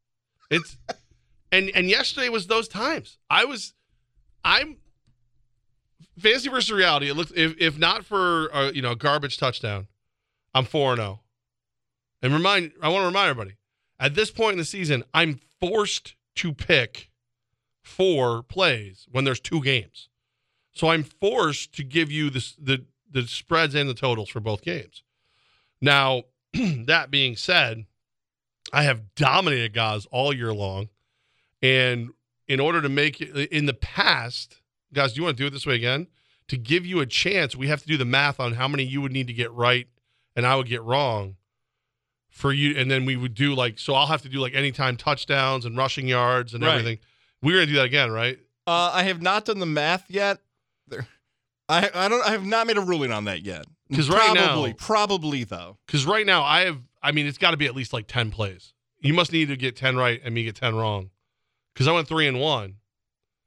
[0.50, 0.78] It's
[1.52, 3.18] and and yesterday was those times.
[3.28, 3.74] I was
[4.44, 4.76] I'm
[6.18, 7.08] fantasy versus reality.
[7.08, 9.88] It looks if if not for a, you know, garbage touchdown,
[10.54, 11.20] I'm 4 0.
[12.22, 13.56] And remind I want to remind everybody,
[13.98, 17.10] at this point in the season, I'm forced to pick
[17.82, 20.08] four plays when there's two games.
[20.70, 24.62] So I'm forced to give you this, the the spreads and the totals for both
[24.62, 25.02] games.
[25.82, 26.22] Now,
[26.54, 27.84] that being said,
[28.72, 30.88] I have dominated guys all year long.
[31.60, 32.10] And
[32.48, 34.60] in order to make it in the past,
[34.94, 36.06] guys, do you want to do it this way again?
[36.48, 39.00] To give you a chance, we have to do the math on how many you
[39.00, 39.86] would need to get right
[40.34, 41.36] and I would get wrong
[42.30, 42.76] for you.
[42.76, 45.76] And then we would do like, so I'll have to do like anytime touchdowns and
[45.76, 46.72] rushing yards and Right.
[46.72, 46.98] everything.
[47.42, 48.38] We're going to do that again, right?
[48.66, 50.38] Uh, I have not done the math yet.
[50.86, 51.06] There,
[51.68, 52.24] I I don't.
[52.24, 53.66] I have not made a ruling on that yet.
[53.94, 55.78] 'Cause right now- probably, probably though.
[55.86, 58.30] Because right now I have, I mean, it's got to be at least like 10
[58.30, 58.72] plays.
[59.00, 61.10] You must need to get 10 right and me get 10 wrong.
[61.74, 62.76] Because I went three and one.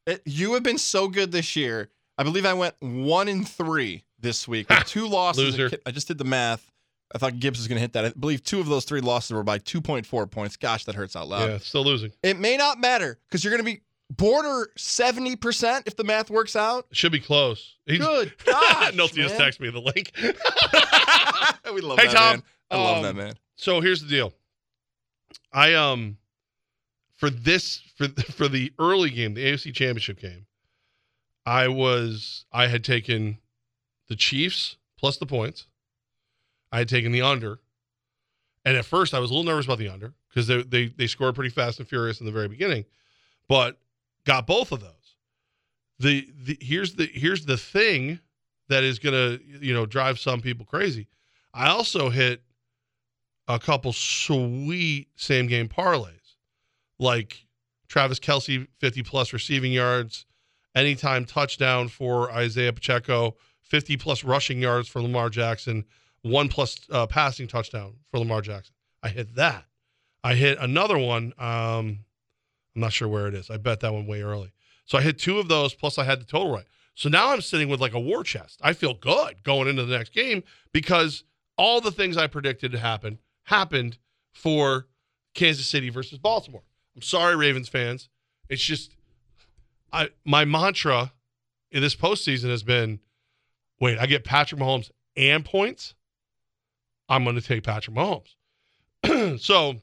[0.08, 1.90] It, you have been so good this year.
[2.18, 5.58] I believe I went one in three this week with two losses.
[5.58, 5.78] Loser.
[5.86, 6.72] I just did the math.
[7.14, 8.04] I thought Gibbs was going to hit that.
[8.06, 10.58] I believe two of those three losses were by 2.4 points.
[10.58, 11.50] Gosh, that hurts out loud.
[11.50, 12.12] yeah, still losing.
[12.24, 16.56] It may not matter because you're going to be border 70% if the math works
[16.56, 16.86] out.
[16.92, 17.76] Should be close.
[17.86, 20.12] He's- Good gosh, Nolte just texted me the link.
[21.74, 22.32] we love hey, that, Tom.
[22.36, 22.44] man.
[22.72, 23.34] I love Um, that, man.
[23.56, 24.34] So here's the deal.
[25.54, 26.18] I um
[27.16, 30.46] for this for for the early game, the AFC Championship game,
[31.46, 33.38] I was I had taken
[34.08, 35.68] the Chiefs plus the points.
[36.72, 37.60] I had taken the under.
[38.66, 41.08] And at first I was a little nervous about the under because they, they they
[41.08, 42.86] scored pretty fast and furious in the very beginning,
[43.48, 43.78] but
[44.26, 44.92] got both of those.
[46.00, 48.20] The, the here's the here's the thing
[48.68, 51.08] that is gonna you know drive some people crazy.
[51.54, 52.42] I also hit
[53.48, 56.36] a couple sweet same game parlays,
[57.00, 57.46] like
[57.88, 60.26] Travis Kelce 50 plus receiving yards,
[60.74, 65.86] anytime touchdown for Isaiah Pacheco, 50 plus rushing yards for Lamar Jackson,
[66.24, 68.74] one plus uh, passing touchdown for Lamar Jackson.
[69.02, 69.66] I hit that.
[70.24, 71.34] I hit another one.
[71.38, 72.00] Um,
[72.76, 73.50] I'm not sure where it is.
[73.50, 74.52] I bet that one way early.
[74.86, 76.66] So I hit two of those, plus I had the total right.
[76.94, 78.60] So now I'm sitting with like a war chest.
[78.64, 81.24] I feel good going into the next game because
[81.58, 83.98] all the things I predicted to happen happened
[84.34, 84.88] for
[85.34, 86.64] Kansas City versus Baltimore.
[86.96, 88.10] I'm sorry, Ravens fans.
[88.50, 88.96] It's just
[89.92, 91.12] I my mantra
[91.72, 93.00] in this postseason has been
[93.80, 95.96] wait, I get Patrick Mahomes and points.
[97.10, 99.40] I'm going to take Patrick Mahomes.
[99.42, 99.76] so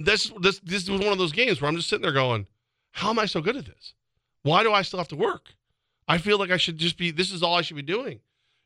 [0.00, 2.46] this this this was one of those games where I'm just sitting there going,
[2.92, 3.94] how am I so good at this?
[4.42, 5.50] Why do I still have to work?
[6.08, 8.20] I feel like I should just be this is all I should be doing.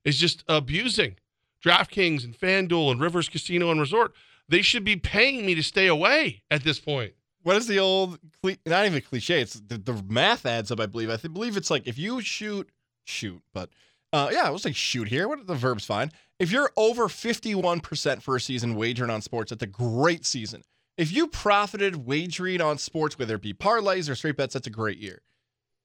[0.05, 1.17] Is just abusing
[1.65, 4.15] DraftKings and FanDuel and Rivers Casino and Resort.
[4.49, 7.15] They should be paying me to stay away at this point.
[7.43, 8.19] What is the old,
[8.67, 11.11] not even cliche, it's the, the math adds up, I believe.
[11.11, 12.71] I believe it's like if you shoot,
[13.05, 13.71] shoot, but
[14.13, 15.27] uh, yeah, I was like shoot here.
[15.29, 16.11] What the verb's fine.
[16.39, 20.63] If you're over 51% for a season wagering on sports, that's a great season.
[20.97, 24.71] If you profited wagering on sports, whether it be parlays or straight bets, that's a
[24.71, 25.23] great year.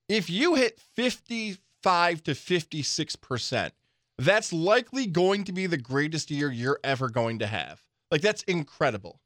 [0.08, 3.72] If you hit 55 to 56%,
[4.18, 7.82] that's likely going to be the greatest year you're ever going to have.
[8.12, 9.20] Like, that's incredible.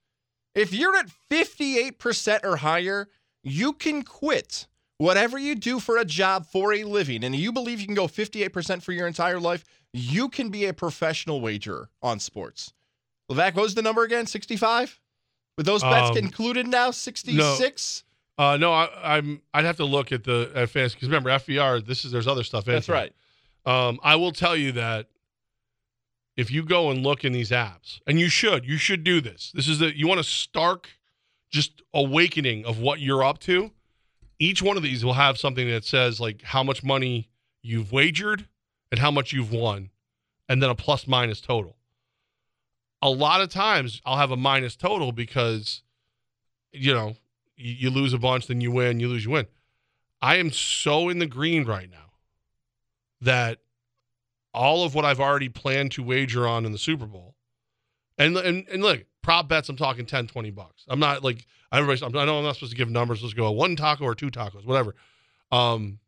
[0.55, 3.09] If you're at 58% or higher,
[3.43, 4.67] you can quit
[4.97, 8.07] whatever you do for a job for a living, and you believe you can go
[8.07, 12.73] 58% for your entire life, you can be a professional wagerer on sports.
[13.29, 14.25] Levac, what was the number again?
[14.25, 14.99] 65?
[15.57, 16.91] With those bets Um, included now?
[16.91, 18.03] 66?
[18.37, 19.41] Uh, no, I, I'm.
[19.53, 21.85] I'd have to look at the at fantasy because remember FVR.
[21.85, 22.73] This is there's other stuff in.
[22.73, 22.95] That's here.
[22.95, 23.13] right.
[23.65, 25.07] Um, I will tell you that
[26.35, 29.51] if you go and look in these apps, and you should, you should do this.
[29.53, 30.89] This is the you want a stark,
[31.51, 33.69] just awakening of what you're up to.
[34.39, 37.29] each one of these will have something that says like how much money
[37.61, 38.47] you've wagered
[38.91, 39.91] and how much you've won,
[40.49, 41.77] and then a plus minus total.
[43.03, 45.81] A lot of times I'll have a minus total because,
[46.71, 47.17] you know,
[47.57, 49.45] you, you lose a bunch, then you win, you lose, you win.
[50.21, 52.13] I am so in the green right now
[53.19, 53.59] that
[54.53, 57.35] all of what I've already planned to wager on in the Super Bowl,
[58.17, 60.85] and and, and look, prop bets, I'm talking 10, 20 bucks.
[60.87, 63.21] I'm not like I know I'm not supposed to give numbers.
[63.21, 64.95] Let's go one taco or two tacos, whatever.
[65.51, 65.99] Um,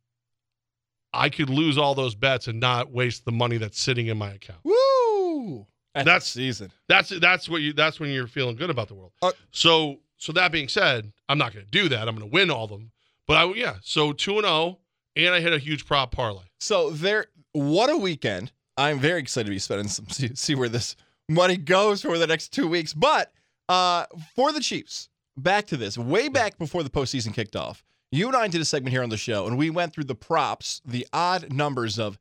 [1.14, 4.32] I could lose all those bets and not waste the money that's sitting in my
[4.32, 4.60] account.
[4.64, 5.68] Woo!
[5.96, 6.72] That's, That's- season.
[6.88, 9.14] That's that's what you that's when you're feeling good about the world.
[9.52, 12.08] so so that being said, I'm not going to do that.
[12.08, 12.92] I'm going to win all of them.
[13.28, 14.80] But I yeah, so 2 and 0
[15.16, 16.44] and I hit a huge prop parlay.
[16.60, 18.52] So there, what a weekend!
[18.78, 20.96] I'm very excited to be spending some see, see where this
[21.30, 22.94] money goes for the next two weeks.
[22.94, 23.32] But
[23.70, 24.06] uh,
[24.36, 25.98] for the Chiefs, back to this.
[25.98, 29.10] Way back before the postseason kicked off, you and I did a segment here on
[29.10, 32.18] the show, and we went through the props, the odd numbers of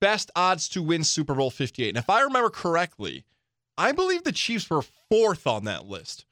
[0.00, 1.90] best odds to win Super Bowl 58.
[1.90, 3.24] And if I remember correctly,
[3.78, 6.24] I believe the Chiefs were fourth on that list.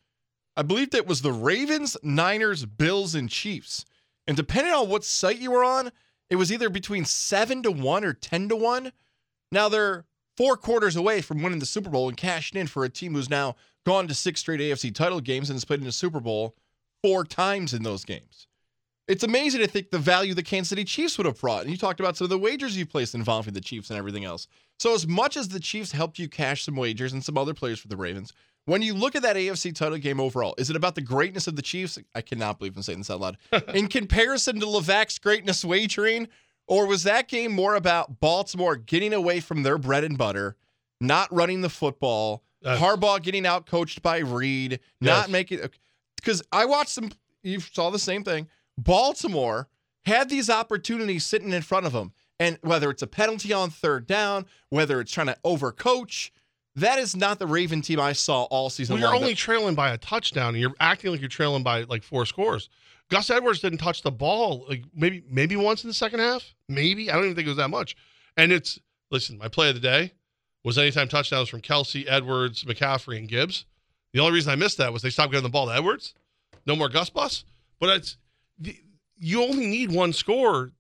[0.57, 3.85] I believe it was the Ravens, Niners, Bills, and Chiefs.
[4.27, 5.91] And depending on what site you were on,
[6.31, 8.93] it was either between seven to one or ten to one.
[9.53, 10.05] Now they're
[10.37, 13.31] four quarters away from winning the Super Bowl and cashing in for a team who's
[13.31, 16.55] now gone to six straight AFC title games and has played in the Super Bowl
[17.03, 18.47] four times in those games.
[19.07, 21.63] It's amazing to think the value the Kansas City Chiefs would have brought.
[21.63, 24.25] And you talked about some of the wagers you placed involving the Chiefs and everything
[24.25, 24.49] else.
[24.79, 27.79] So, as much as the Chiefs helped you cash some wagers and some other players
[27.79, 28.33] for the Ravens,
[28.65, 31.57] when you look at that AFC title game overall, is it about the greatness of
[31.57, 31.99] the Chiefs?
[32.15, 33.37] I cannot believe I'm saying this out loud.
[33.75, 36.29] in comparison to Levac's greatness wagering,
[36.67, 40.57] or was that game more about Baltimore getting away from their bread and butter,
[41.01, 45.61] not running the football, Harbaugh getting out coached by Reid, not making
[46.17, 47.11] because I watched some.
[47.43, 48.49] You saw the same thing.
[48.79, 49.69] Baltimore
[50.05, 54.07] had these opportunities sitting in front of them, and whether it's a penalty on third
[54.07, 56.31] down, whether it's trying to overcoach,
[56.77, 59.23] that is not the Raven team I saw all season Well, you're long.
[59.23, 62.69] only trailing by a touchdown, and you're acting like you're trailing by like four scores.
[63.11, 66.55] Gus Edwards didn't touch the ball like maybe maybe once in the second half.
[66.69, 67.97] Maybe I don't even think it was that much.
[68.37, 68.79] And it's
[69.11, 70.13] listen, my play of the day
[70.65, 73.67] was anytime touchdowns from Kelce, Edwards, McCaffrey, and Gibbs.
[74.15, 76.15] The only reason I missed that was they stopped getting the ball to Edwards.
[76.67, 77.45] No more Gus bus.
[77.79, 78.17] But it's
[79.17, 80.73] you only need one score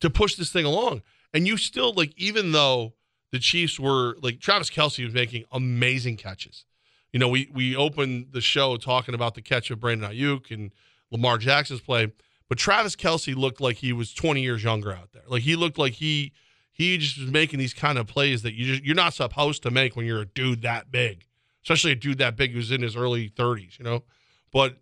[0.00, 1.02] to push this thing along.
[1.34, 2.94] And you still like, even though
[3.30, 6.64] the Chiefs were like Travis Kelce was making amazing catches.
[7.12, 10.72] You know, we we opened the show talking about the catch of Brandon Aiyuk and
[11.10, 12.12] Lamar Jackson's play,
[12.48, 15.22] but Travis Kelce looked like he was 20 years younger out there.
[15.26, 16.32] Like he looked like he
[16.72, 19.70] he just was making these kind of plays that you just you're not supposed to
[19.70, 21.26] make when you're a dude that big,
[21.62, 23.78] especially a dude that big who's in his early 30s.
[23.78, 24.04] You know,
[24.52, 24.76] but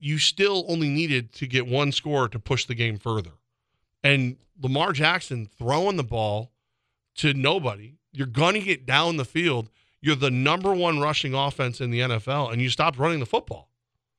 [0.00, 3.32] you still only needed to get one score to push the game further.
[4.02, 6.50] And Lamar Jackson throwing the ball
[7.16, 9.68] to nobody, you're going to get down the field.
[10.00, 13.68] You're the number one rushing offense in the NFL, and you stopped running the football.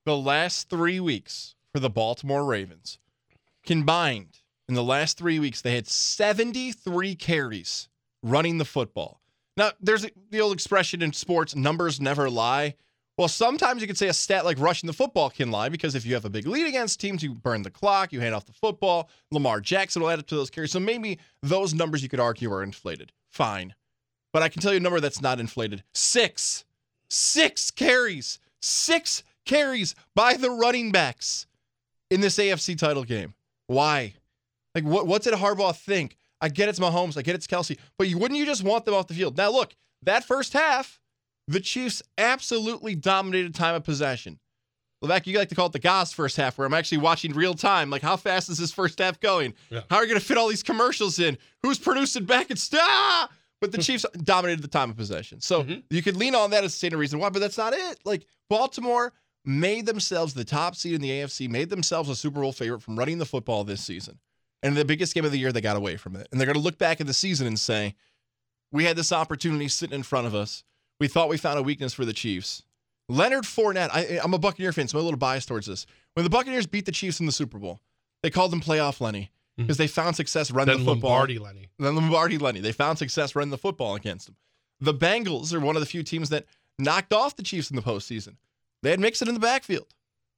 [0.05, 2.99] the last three weeks for the Baltimore Ravens
[3.63, 7.89] combined in the last three weeks, they had 73 carries
[8.23, 9.21] running the football.
[9.57, 12.75] Now, there's the old expression in sports numbers never lie.
[13.17, 16.05] Well, sometimes you could say a stat like rushing the football can lie because if
[16.05, 18.53] you have a big lead against teams, you burn the clock, you hand off the
[18.53, 19.09] football.
[19.31, 20.71] Lamar Jackson will add up to those carries.
[20.71, 23.11] So maybe those numbers you could argue are inflated.
[23.29, 23.75] Fine.
[24.33, 26.63] But I can tell you a number that's not inflated six.
[27.09, 28.39] Six carries.
[28.61, 31.47] Six carries by the running backs
[32.09, 33.33] in this AFC title game.
[33.67, 34.13] Why?
[34.73, 36.17] Like, what, what did Harbaugh think?
[36.39, 37.17] I get it's Mahomes.
[37.17, 37.77] I get it's Kelce.
[37.97, 39.37] But you wouldn't you just want them off the field?
[39.37, 41.00] Now, look, that first half,
[41.51, 44.39] the Chiefs absolutely dominated time of possession.
[45.03, 47.55] Levac, you like to call it the Gaz first half, where I'm actually watching real
[47.55, 47.89] time.
[47.89, 49.55] Like, how fast is this first half going?
[49.69, 49.81] Yeah.
[49.89, 51.37] How are you going to fit all these commercials in?
[51.63, 53.29] Who's producing back and ah!
[53.59, 55.41] But the Chiefs dominated the time of possession.
[55.41, 57.99] So you could lean on that as saying a reason why, but that's not it.
[58.05, 59.11] Like, Baltimore
[59.43, 62.97] made themselves the top seed in the AFC, made themselves a Super Bowl favorite from
[62.97, 64.19] running the football this season.
[64.61, 66.27] And the biggest game of the year, they got away from it.
[66.31, 67.95] And they're going to look back at the season and say,
[68.71, 70.63] we had this opportunity sitting in front of us.
[71.01, 72.61] We thought we found a weakness for the Chiefs.
[73.09, 75.87] Leonard Fournette, I, I'm a Buccaneer fan, so I'm a little biased towards this.
[76.13, 77.79] When the Buccaneers beat the Chiefs in the Super Bowl,
[78.21, 79.63] they called him Playoff Lenny mm-hmm.
[79.63, 81.09] because they found success running Then the football.
[81.09, 81.69] Lombardi Lenny.
[81.79, 82.59] Then Lombardi Lenny.
[82.59, 84.35] They found success running the football against them.
[84.79, 86.45] The Bengals are one of the few teams that
[86.77, 88.35] knocked off the Chiefs in the postseason.
[88.83, 89.87] They had Mixon in the backfield.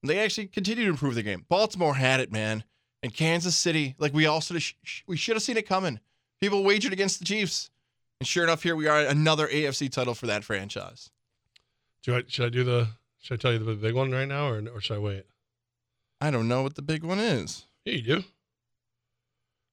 [0.02, 1.46] They actually continued to improve the game.
[1.50, 2.64] Baltimore had it, man.
[3.02, 6.00] And Kansas City, like we also sh- sh- we should have seen it coming.
[6.40, 7.70] People wagered against the Chiefs,
[8.24, 11.10] and sure enough, here we are, another AFC title for that franchise.
[12.04, 12.88] Do I, should I do the?
[13.20, 15.26] Should I tell you the big one right now, or or should I wait?
[16.22, 17.66] I don't know what the big one is.
[17.84, 18.24] Yeah, you do.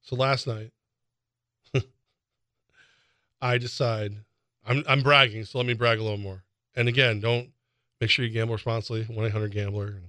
[0.03, 0.73] So last night,
[3.41, 4.17] I decide
[4.67, 6.43] I'm I'm bragging, so let me brag a little more.
[6.75, 7.51] And again, don't
[8.01, 9.05] make sure you gamble responsibly.
[9.05, 10.09] One eight hundred gambler and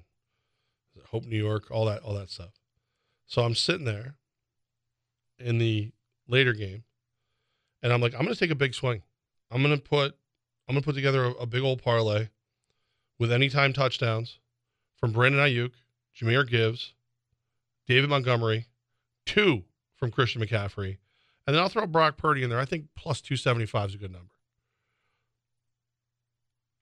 [1.12, 2.60] Hope New York, all that all that stuff.
[3.28, 4.16] So I'm sitting there
[5.38, 5.92] in the
[6.28, 6.86] later game,
[7.82, 9.02] and I'm like, I'm gonna take a big swing.
[9.50, 10.16] I'm gonna put
[10.68, 12.30] I'm gonna put together a, a big old parlay
[13.20, 14.40] with anytime touchdowns
[14.98, 15.72] from Brandon Aiyuk,
[16.18, 16.94] Jahmyr Gibbs,
[17.88, 18.68] David Montgomery,
[19.26, 19.64] two
[19.96, 20.98] from Christian McCaffrey,
[21.46, 22.60] and then I'll throw Brock Purdy in there.
[22.60, 24.34] I think plus 275 is a good number.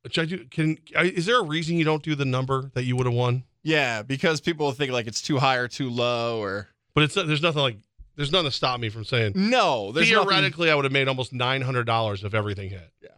[0.04, 0.46] Which I do.
[0.46, 3.44] Can is there a reason you don't do the number that you would have won?
[3.64, 7.42] Yeah, because people think like it's too high or too low, or But it's there's
[7.42, 7.78] nothing like
[8.20, 9.94] there's nothing to stop me from saying no.
[9.94, 12.92] There's nothing- theoretically I would have made almost nine hundred dollars if everything hit.
[13.02, 13.10] Yeah.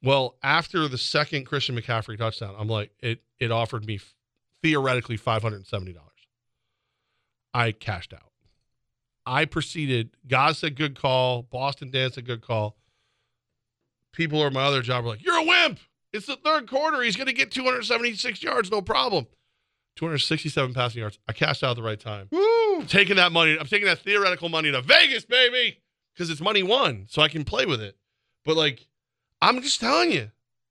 [0.00, 3.20] Well, after the second Christian McCaffrey touchdown, I'm like it.
[3.40, 3.98] It offered me
[4.62, 6.06] theoretically five hundred and seventy dollars.
[7.52, 8.30] I cashed out.
[9.26, 10.10] I proceeded.
[10.28, 11.42] God said good call.
[11.42, 12.76] Boston Dan said good call.
[14.12, 15.80] People at my other job were like, "You're a wimp.
[16.12, 17.02] It's the third quarter.
[17.02, 19.26] He's going to get 276 yards, no problem."
[19.96, 21.18] 267 passing yards.
[21.28, 22.28] I cashed out at the right time.
[22.30, 22.69] Woo!
[22.86, 25.78] Taking that money, I'm taking that theoretical money to Vegas, baby,
[26.14, 27.96] because it's money won, so I can play with it.
[28.44, 28.86] But like,
[29.42, 30.30] I'm just telling you,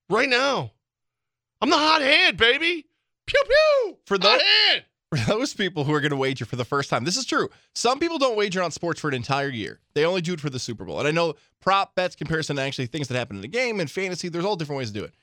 [0.09, 0.71] right now,
[1.61, 2.85] I'm the hot hand, baby.
[3.25, 3.97] Pew pew.
[4.05, 4.83] For those- hand.
[5.15, 7.49] for those people who are going to wager for the first time, this is true.
[7.73, 9.79] Some people don't wager on sports for an entire year.
[9.95, 10.99] They only do it for the Super Bowl.
[10.99, 13.89] And I know prop bets, comparison to actually things that happen in the game and
[13.89, 15.15] fantasy, there's all different ways to do it.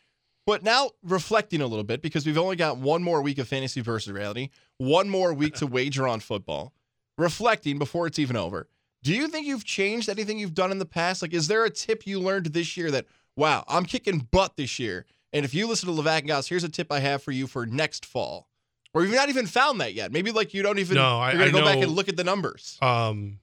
[0.45, 3.80] But now reflecting a little bit, because we've only got one more week of fantasy
[3.80, 6.72] versus reality, one more week to wager on football.
[7.19, 8.69] Reflecting before it's even over.
[9.03, 11.23] Do you think you've changed anything you've done in the past?
[11.23, 13.07] Like, is there a tip you learned this year that,
[13.37, 15.07] wow, I'm kicking butt this year?
[15.33, 17.47] And if you listen to Levac and Gaz, here's a tip I have for you
[17.47, 18.49] for next fall.
[18.95, 20.11] Or you've not even found that yet.
[20.12, 20.97] Maybe like you don't even.
[20.97, 22.79] No, I- you're gonna I go back and look at the numbers.
[22.81, 23.39] Um,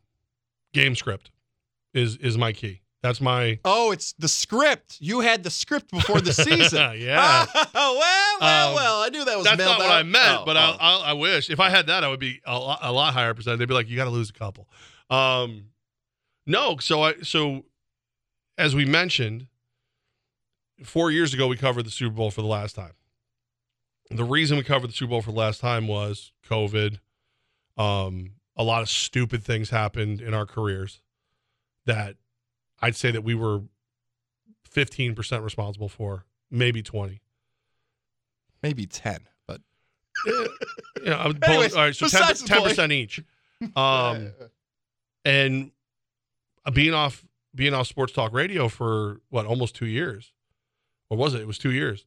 [0.74, 1.30] game script
[1.94, 2.82] is is my key.
[3.04, 4.98] That's my Oh, it's the script.
[5.00, 6.94] You had the script before the season.
[7.00, 7.46] Yeah.
[7.76, 9.02] Oh, well, well, Um, well.
[9.04, 9.92] I knew that was That's not what out.
[10.00, 10.60] I meant, Oh, but oh.
[10.60, 13.14] I, I, I wish if I had that, I would be a lot, a lot
[13.14, 13.60] higher percent.
[13.60, 14.68] They'd be like, you got to lose a couple.
[15.10, 15.66] Um,
[16.48, 17.66] no, so I so
[18.58, 19.48] as we mentioned,
[20.84, 22.94] four years ago we covered the Super Bowl for the last time.
[24.10, 27.00] The reason we covered the Super Bowl for the last time was COVID.
[27.78, 31.02] Um, a lot of stupid things happened in our careers
[31.86, 32.16] that
[32.84, 33.62] I'd say that we were
[34.64, 37.22] fifteen percent responsible for, maybe twenty.
[38.62, 39.62] maybe ten, but
[41.04, 42.70] Yeah, I would pull- Anyways, all right, so besides the ten point.
[42.70, 43.22] percent each.
[43.78, 44.32] Um,
[45.24, 45.72] and
[46.66, 47.24] uh, being off
[47.56, 50.34] being off sports talk radio for what almost two years,
[51.10, 51.40] or was it?
[51.42, 52.06] It was two years.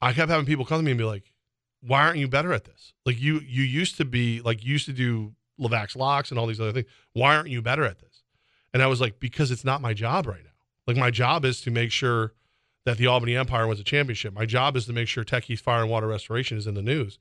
[0.00, 1.32] I kept having people come to me and be like,
[1.80, 2.92] "Why aren't you better at this?
[3.04, 6.46] Like you you used to be like you used to do Levax locks and all
[6.46, 6.86] these other things.
[7.12, 8.15] Why aren't you better at this?"
[8.76, 10.50] And I was like, "Because it's not my job right now.
[10.86, 12.34] Like my job is to make sure."
[12.84, 14.32] That the Albany Empire wins a championship.
[14.32, 16.82] My job is to make sure Tech East Fire and Water Restoration is in the
[16.82, 17.18] news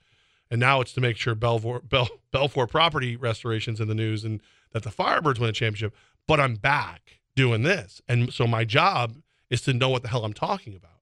[0.49, 4.41] and now it's to make sure Belvoir, Bel, Belfor property restorations in the news and
[4.72, 5.95] that the Firebirds win a championship.
[6.28, 9.18] But I'm back doing this, and so my job
[9.49, 10.99] is to know what the hell I'm talking about,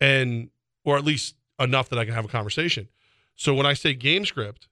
[0.00, 0.50] and
[0.84, 2.88] or at least enough that I can have a conversation.
[3.36, 4.68] So when I say game script,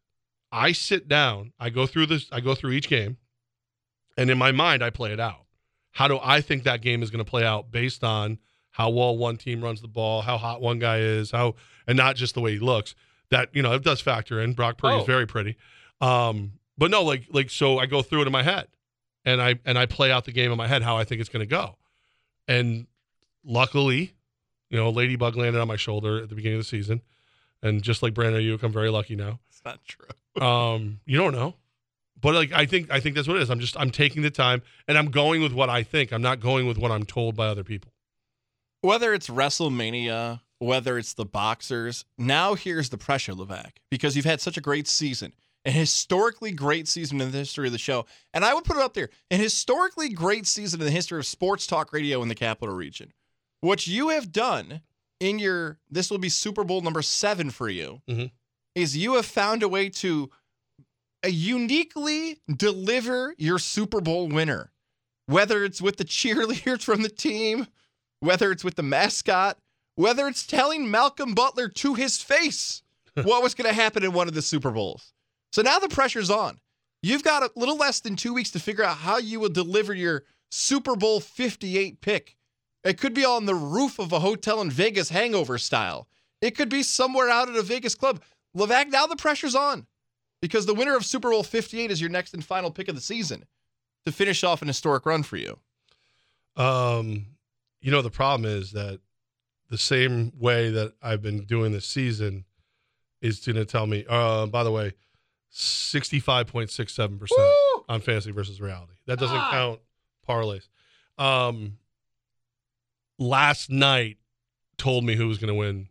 [0.50, 3.18] I sit down, I go through this, I go through each game,
[4.16, 5.44] and in my mind I play it out.
[5.92, 8.38] How do I think that game is going to play out based on
[8.70, 11.54] how well one team runs the ball, how hot one guy is, how
[11.86, 12.94] and not just the way he looks.
[13.30, 14.52] That you know it does factor in.
[14.54, 15.00] Brock Purdy Oh.
[15.00, 15.56] is very pretty,
[16.00, 18.68] um, but no, like like so I go through it in my head,
[19.24, 21.30] and I and I play out the game in my head how I think it's
[21.30, 21.76] going to go,
[22.46, 22.86] and
[23.44, 24.14] luckily,
[24.70, 27.00] you know, Ladybug landed on my shoulder at the beginning of the season,
[27.62, 29.40] and just like Brandon Aiyuk, I'm very lucky now.
[29.48, 30.06] It's not true.
[30.46, 31.54] Um, you don't know.
[32.24, 33.50] But like I think I think that's what it is.
[33.50, 36.10] I'm just I'm taking the time and I'm going with what I think.
[36.12, 37.92] I'm not going with what I'm told by other people.
[38.80, 44.40] Whether it's WrestleMania, whether it's the boxers, now here's the pressure, Levac, because you've had
[44.40, 45.32] such a great season,
[45.66, 48.06] an historically great season in the history of the show.
[48.32, 51.26] And I would put it up there, an historically great season in the history of
[51.26, 53.12] sports talk radio in the capital region.
[53.60, 54.80] What you have done
[55.20, 58.30] in your, this will be Super Bowl number seven for you, Mhm.
[58.74, 60.30] is you have found a way to
[61.28, 64.70] uniquely deliver your Super Bowl winner.
[65.26, 67.66] Whether it's with the cheerleaders from the team,
[68.20, 69.58] whether it's with the mascot,
[69.96, 72.82] whether it's telling Malcolm Butler to his face
[73.22, 75.12] what was going to happen in one of the Super Bowls.
[75.52, 76.58] So now the pressure's on.
[77.02, 79.94] You've got a little less than two weeks to figure out how you will deliver
[79.94, 82.36] your Super Bowl 58 pick.
[82.82, 86.08] It could be on the roof of a hotel in Vegas hangover style.
[86.40, 88.22] It could be somewhere out at a Vegas club.
[88.56, 89.86] Levac, now the pressure's on
[90.48, 93.00] because the winner of Super Bowl 58 is your next and final pick of the
[93.00, 93.44] season
[94.04, 95.58] to finish off an historic run for you.
[96.56, 97.26] Um,
[97.80, 99.00] you know, the problem is that
[99.70, 102.44] the same way that I've been doing this season
[103.22, 104.92] is going to tell me, uh, by the way,
[105.52, 107.28] 65.67%
[107.88, 108.92] on fantasy versus reality.
[109.06, 109.50] That doesn't Ah.
[109.50, 109.80] count
[110.28, 110.68] parlays.
[111.18, 111.78] Um,
[113.18, 114.18] last night
[114.76, 115.88] told me who was going to win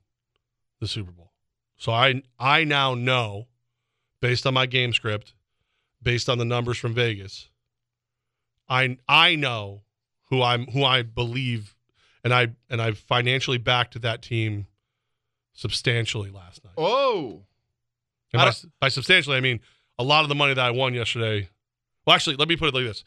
[0.79, 1.31] the Super Bowl.
[1.77, 3.47] So I I now know
[4.23, 5.33] based on my game script,
[6.01, 7.49] based on the numbers from Vegas,
[8.69, 9.81] I I know
[10.29, 11.75] who I'm who I believe
[12.23, 14.67] and I and I financially backed that team
[15.51, 16.73] substantially last night.
[16.77, 17.41] Oh.
[18.31, 19.59] By, by substantially, I mean
[19.99, 21.49] a lot of the money that I won yesterday.
[22.07, 23.03] Well, actually, let me put it like this: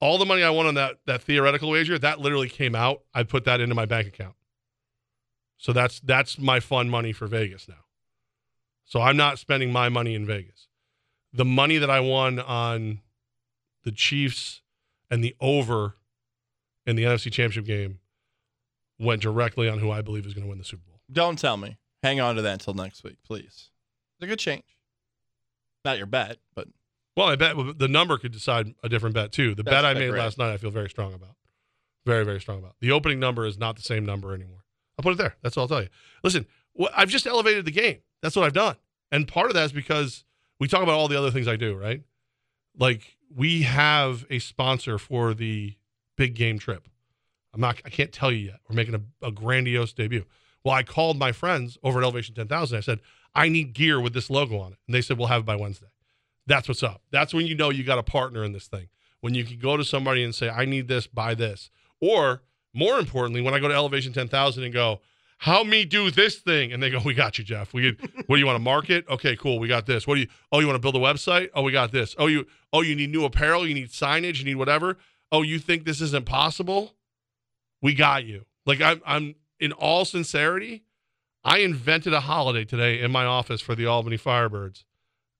[0.00, 3.02] all the money I won on that that theoretical wager, that literally came out.
[3.12, 4.34] I put that into my bank account.
[5.58, 7.83] So that's that's my fun money for Vegas now.
[8.84, 10.68] So I'm not spending my money in Vegas.
[11.32, 13.00] The money that I won on
[13.82, 14.62] the Chiefs
[15.10, 15.96] and the over
[16.86, 17.98] in the NFC Championship game
[18.98, 21.00] went directly on who I believe is going to win the Super Bowl.
[21.10, 21.78] Don't tell me.
[22.02, 23.70] Hang on to that until next week, please.
[24.16, 24.62] It's a good change.
[25.84, 26.68] Not your bet, but
[27.16, 29.54] Well, I bet the number could decide a different bet too.
[29.54, 31.36] The That's bet I made last night, I feel very strong about.
[32.06, 32.76] Very, very strong about.
[32.80, 34.64] The opening number is not the same number anymore.
[34.98, 35.36] I'll put it there.
[35.42, 35.88] That's all I'll tell you.
[36.22, 36.46] Listen,
[36.94, 37.98] I've just elevated the game.
[38.24, 38.76] That's what I've done.
[39.12, 40.24] And part of that is because
[40.58, 42.02] we talk about all the other things I do, right?
[42.74, 45.74] Like we have a sponsor for the
[46.16, 46.88] big game trip.
[47.52, 48.60] I'm not, I can't tell you yet.
[48.66, 50.24] We're making a, a grandiose debut.
[50.64, 52.78] Well, I called my friends over at Elevation 10,000.
[52.78, 53.00] I said,
[53.34, 54.78] I need gear with this logo on it.
[54.86, 55.88] And they said, we'll have it by Wednesday.
[56.46, 57.02] That's what's up.
[57.10, 58.88] That's when you know you got a partner in this thing.
[59.20, 61.68] When you can go to somebody and say, I need this, buy this.
[62.00, 62.40] Or
[62.72, 65.02] more importantly, when I go to Elevation 10,000 and go,
[65.44, 66.72] how me do this thing?
[66.72, 67.74] And they go, we got you, Jeff.
[67.74, 69.04] We what do you want to market?
[69.10, 69.58] Okay, cool.
[69.58, 70.06] We got this.
[70.06, 71.50] What do you, oh, you want to build a website?
[71.54, 72.14] Oh, we got this.
[72.18, 73.66] Oh, you, oh, you need new apparel.
[73.66, 74.38] You need signage.
[74.38, 74.96] You need whatever.
[75.30, 76.94] Oh, you think this isn't possible?
[77.82, 78.46] We got you.
[78.64, 80.84] Like I'm, I'm in all sincerity,
[81.44, 84.84] I invented a holiday today in my office for the Albany Firebirds.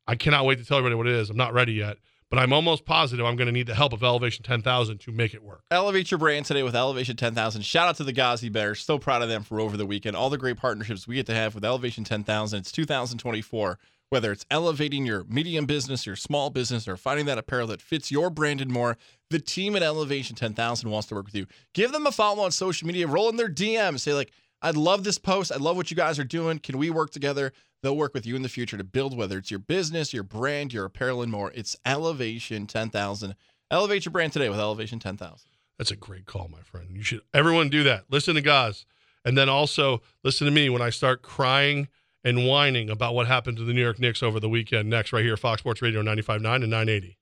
[0.06, 1.30] I cannot wait to tell everybody what it is.
[1.30, 1.96] I'm not ready yet,
[2.34, 5.34] but I'm almost positive I'm going to need the help of Elevation 10,000 to make
[5.34, 5.62] it work.
[5.70, 7.62] Elevate your brand today with Elevation 10,000.
[7.62, 8.80] Shout out to the Ghazi Bears.
[8.80, 10.16] So proud of them for over the weekend.
[10.16, 12.58] All the great partnerships we get to have with Elevation 10,000.
[12.58, 13.78] It's 2024.
[14.08, 18.10] Whether it's elevating your medium business, your small business, or finding that apparel that fits
[18.10, 18.98] your brand and more,
[19.30, 21.46] the team at Elevation 10,000 wants to work with you.
[21.72, 23.06] Give them a follow on social media.
[23.06, 24.00] Roll in their DMs.
[24.00, 25.52] Say, like, I'd love this post.
[25.52, 26.58] I love what you guys are doing.
[26.58, 27.52] Can we work together?
[27.84, 30.72] They'll work with you in the future to build whether it's your business, your brand,
[30.72, 31.52] your apparel, and more.
[31.54, 33.34] It's Elevation 10,000.
[33.70, 35.50] Elevate your brand today with Elevation 10,000.
[35.76, 36.96] That's a great call, my friend.
[36.96, 38.04] You should everyone do that.
[38.08, 38.86] Listen to Gaz.
[39.22, 41.88] And then also listen to me when I start crying
[42.24, 44.88] and whining about what happened to the New York Knicks over the weekend.
[44.88, 47.18] Next, right here, Fox Sports Radio 95.9 and 980.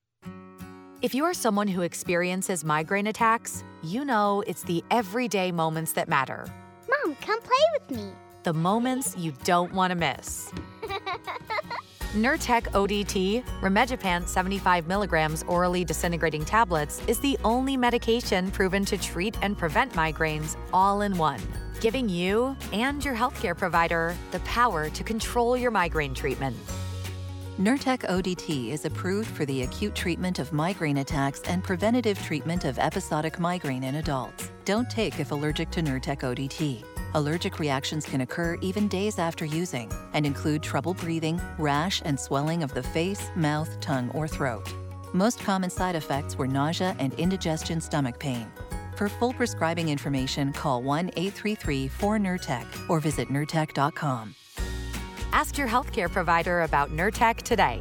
[1.03, 6.47] If you're someone who experiences migraine attacks, you know it's the everyday moments that matter.
[6.89, 8.13] Mom, come play with me.
[8.43, 10.51] The moments you don't want to miss.
[12.13, 19.37] Nurtec ODT, Rimegepant 75 milligrams orally disintegrating tablets, is the only medication proven to treat
[19.43, 21.41] and prevent migraines all in one,
[21.81, 26.57] giving you and your healthcare provider the power to control your migraine treatment.
[27.61, 32.79] Nurtec ODT is approved for the acute treatment of migraine attacks and preventative treatment of
[32.79, 34.51] episodic migraine in adults.
[34.65, 36.83] Don't take if allergic to Nurtec ODT.
[37.15, 42.63] Allergic reactions can occur even days after using and include trouble breathing, rash, and swelling
[42.63, 44.73] of the face, mouth, tongue, or throat.
[45.13, 48.51] Most common side effects were nausea and indigestion stomach pain.
[48.97, 54.35] For full prescribing information, call 1 833 4NURTEC or visit Nurtec.com.
[55.33, 57.81] Ask your healthcare provider about Nurtec today.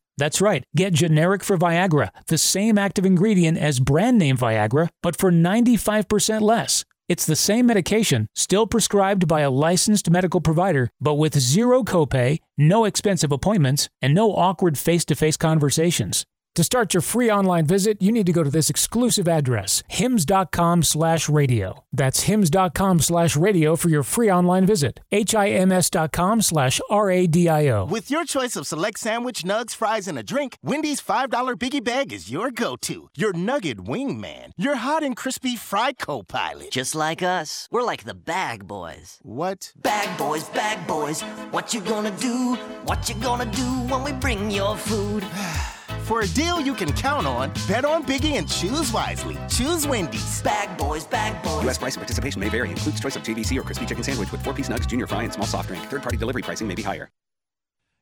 [0.21, 5.15] That's right, get generic for Viagra, the same active ingredient as brand name Viagra, but
[5.15, 6.85] for 95% less.
[7.09, 12.37] It's the same medication, still prescribed by a licensed medical provider, but with zero copay,
[12.55, 16.23] no expensive appointments, and no awkward face to face conversations.
[16.61, 20.83] To start your free online visit, you need to go to this exclusive address, hims.com
[20.83, 21.83] slash radio.
[21.91, 24.99] That's hims.com slash radio for your free online visit.
[25.11, 27.85] H-I-M-S.com slash R-A-D-I-O.
[27.85, 32.13] With your choice of select sandwich, nugs, fries, and a drink, Wendy's $5 biggie bag
[32.13, 33.09] is your go-to.
[33.15, 34.51] Your nugget wingman.
[34.55, 36.69] Your hot and crispy fry co-pilot.
[36.69, 37.67] Just like us.
[37.71, 39.17] We're like the bag boys.
[39.23, 39.73] What?
[39.81, 41.23] Bag boys, bag boys.
[41.49, 42.53] What you gonna do?
[42.85, 45.25] What you gonna do when we bring your food?
[46.11, 49.37] For a deal you can count on, bet on Biggie and choose wisely.
[49.47, 50.41] Choose Wendy's.
[50.41, 51.63] Bag boys, bag boys.
[51.63, 51.77] U.S.
[51.77, 52.69] price and participation may vary.
[52.69, 55.47] Includes choice of JBC or crispy chicken sandwich with four-piece nugs, junior fry, and small
[55.47, 55.81] soft drink.
[55.85, 57.07] Third-party delivery pricing may be higher.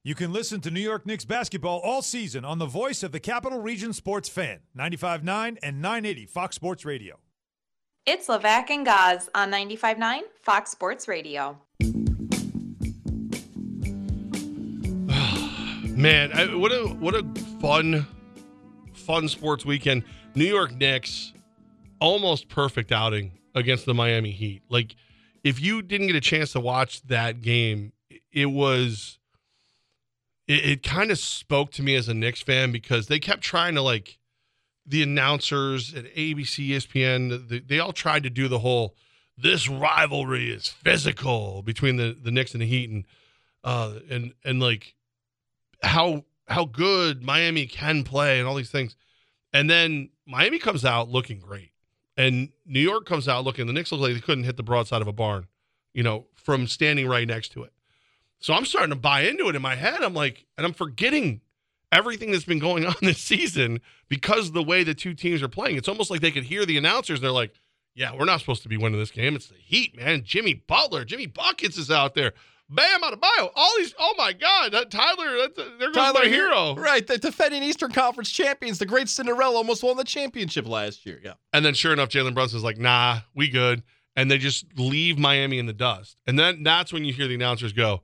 [0.03, 3.19] You can listen to New York Knicks basketball all season on the voice of the
[3.19, 7.19] Capital Region sports fan, 95.9 and 980 Fox Sports Radio.
[8.07, 11.59] It's Levac and Gaz on 95.9 Fox Sports Radio.
[15.95, 17.23] Man, I, what a what a
[17.59, 18.07] fun,
[18.93, 20.03] fun sports weekend.
[20.35, 21.33] New York Knicks,
[21.99, 24.63] almost perfect outing against the Miami Heat.
[24.69, 24.95] Like,
[25.43, 27.93] if you didn't get a chance to watch that game,
[28.31, 29.17] it was.
[30.47, 33.75] It, it kind of spoke to me as a Knicks fan because they kept trying
[33.75, 34.17] to like,
[34.85, 38.95] the announcers at ABC, ESPN, they, they all tried to do the whole.
[39.37, 43.05] This rivalry is physical between the the Knicks and the Heat, and
[43.63, 44.95] uh, and and like
[45.81, 48.95] how how good Miami can play and all these things.
[49.53, 51.71] And then Miami comes out looking great.
[52.17, 55.01] And New York comes out looking the Knicks look like they couldn't hit the broadside
[55.01, 55.47] of a barn,
[55.93, 57.71] you know, from standing right next to it.
[58.39, 60.01] So I'm starting to buy into it in my head.
[60.01, 61.41] I'm like, and I'm forgetting
[61.91, 65.77] everything that's been going on this season because the way the two teams are playing.
[65.77, 67.53] It's almost like they could hear the announcers and they're like,
[67.95, 69.35] yeah, we're not supposed to be winning this game.
[69.35, 70.23] It's the Heat, man.
[70.23, 72.33] Jimmy Butler, Jimmy Buckets is out there.
[72.69, 73.49] Bam Adebayo.
[73.55, 73.95] All these.
[73.97, 75.37] Oh my God, that Tyler.
[75.37, 76.75] That's, there goes Tyler my Hero.
[76.75, 81.19] Right, the defending Eastern Conference champions, the great Cinderella, almost won the championship last year.
[81.23, 81.33] Yeah.
[81.51, 83.83] And then sure enough, Jalen Brunson's like, nah, we good.
[84.15, 86.19] And they just leave Miami in the dust.
[86.27, 88.01] And then that's when you hear the announcers go,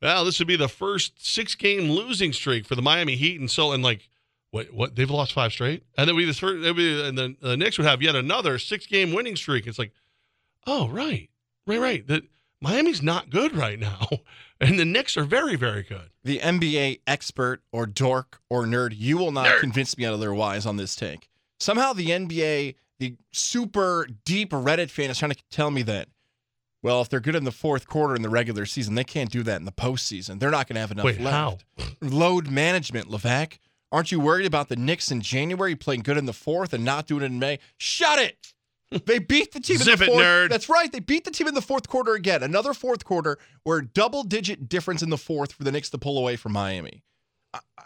[0.00, 3.38] well, this would be the first six game losing streak for the Miami Heat.
[3.38, 4.08] And so, and like,
[4.50, 5.84] what, what, they've lost five straight?
[5.96, 8.86] And then we, this first, be, and then the Knicks would have yet another six
[8.86, 9.66] game winning streak.
[9.66, 9.92] It's like,
[10.66, 11.30] oh, right,
[11.66, 12.06] right, right.
[12.08, 12.24] That
[12.62, 14.08] Miami's not good right now.
[14.60, 16.10] And the Knicks are very, very good.
[16.22, 19.58] The NBA expert or dork or nerd, you will not Nerd.
[19.58, 21.28] convince me otherwise on this take.
[21.58, 26.10] Somehow the NBA, the super deep Reddit fan is trying to tell me that,
[26.80, 29.42] well, if they're good in the fourth quarter in the regular season, they can't do
[29.42, 30.38] that in the postseason.
[30.38, 31.64] They're not going to have enough Wait, left.
[32.00, 33.58] Load management, Levac.
[33.90, 37.08] Aren't you worried about the Knicks in January playing good in the fourth and not
[37.08, 37.58] doing it in May?
[37.78, 38.54] Shut it!
[39.06, 40.22] They beat the team in Zip the it, fourth.
[40.22, 40.48] nerd.
[40.50, 40.90] That's right.
[40.90, 42.42] They beat the team in the fourth quarter again.
[42.42, 46.18] Another fourth quarter where double digit difference in the fourth for the Knicks to pull
[46.18, 47.02] away from Miami.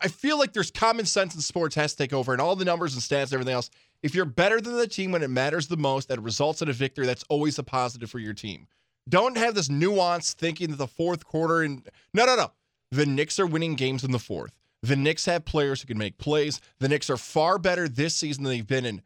[0.00, 2.64] I- feel like there's common sense in sports has to take over and all the
[2.64, 3.70] numbers and stats and everything else.
[4.02, 6.72] If you're better than the team when it matters the most, that results in a
[6.72, 8.66] victory, that's always a positive for your team.
[9.08, 12.52] Don't have this nuance thinking that the fourth quarter and no, no, no.
[12.92, 14.54] The Knicks are winning games in the fourth.
[14.82, 16.60] The Knicks have players who can make plays.
[16.78, 19.02] The Knicks are far better this season than they've been in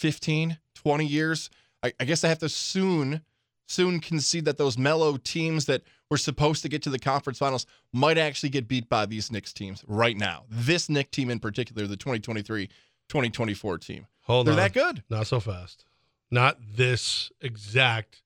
[0.00, 1.50] 15, 20 years.
[1.82, 3.20] I, I guess I have to soon,
[3.68, 7.66] soon concede that those mellow teams that were supposed to get to the conference finals
[7.92, 10.44] might actually get beat by these Knicks teams right now.
[10.48, 12.66] This Knicks team in particular, the 2023
[13.08, 14.06] 2024 team.
[14.22, 14.58] Hold They're on.
[14.58, 15.02] that good.
[15.10, 15.84] Not so fast.
[16.30, 18.22] Not this exact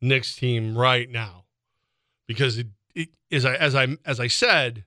[0.00, 1.44] Knicks team right now,
[2.26, 2.66] because it,
[3.32, 4.84] I as I as I said,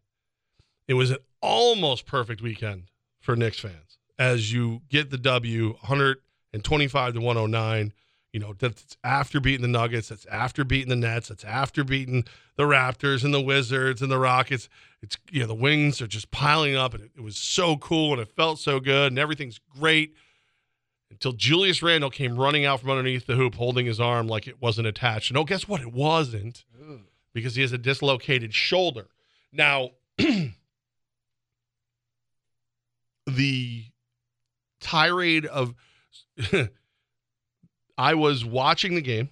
[0.87, 2.91] it was an almost perfect weekend
[3.21, 3.90] for Knicks fans.
[4.21, 7.93] As you get the W, 125 to 109.
[8.31, 10.09] You know that's after beating the Nuggets.
[10.09, 11.27] That's after beating the Nets.
[11.29, 14.69] That's after beating the Raptors and the Wizards and the Rockets.
[15.01, 18.13] It's you know the wings are just piling up, and it, it was so cool
[18.13, 20.13] and it felt so good, and everything's great
[21.09, 24.61] until Julius Randle came running out from underneath the hoop holding his arm like it
[24.61, 25.31] wasn't attached.
[25.31, 25.81] And oh, guess what?
[25.81, 26.63] It wasn't
[27.33, 29.07] because he has a dislocated shoulder.
[29.51, 29.89] Now,
[33.27, 33.90] the
[34.81, 35.73] tirade of
[37.97, 39.29] I was watching the game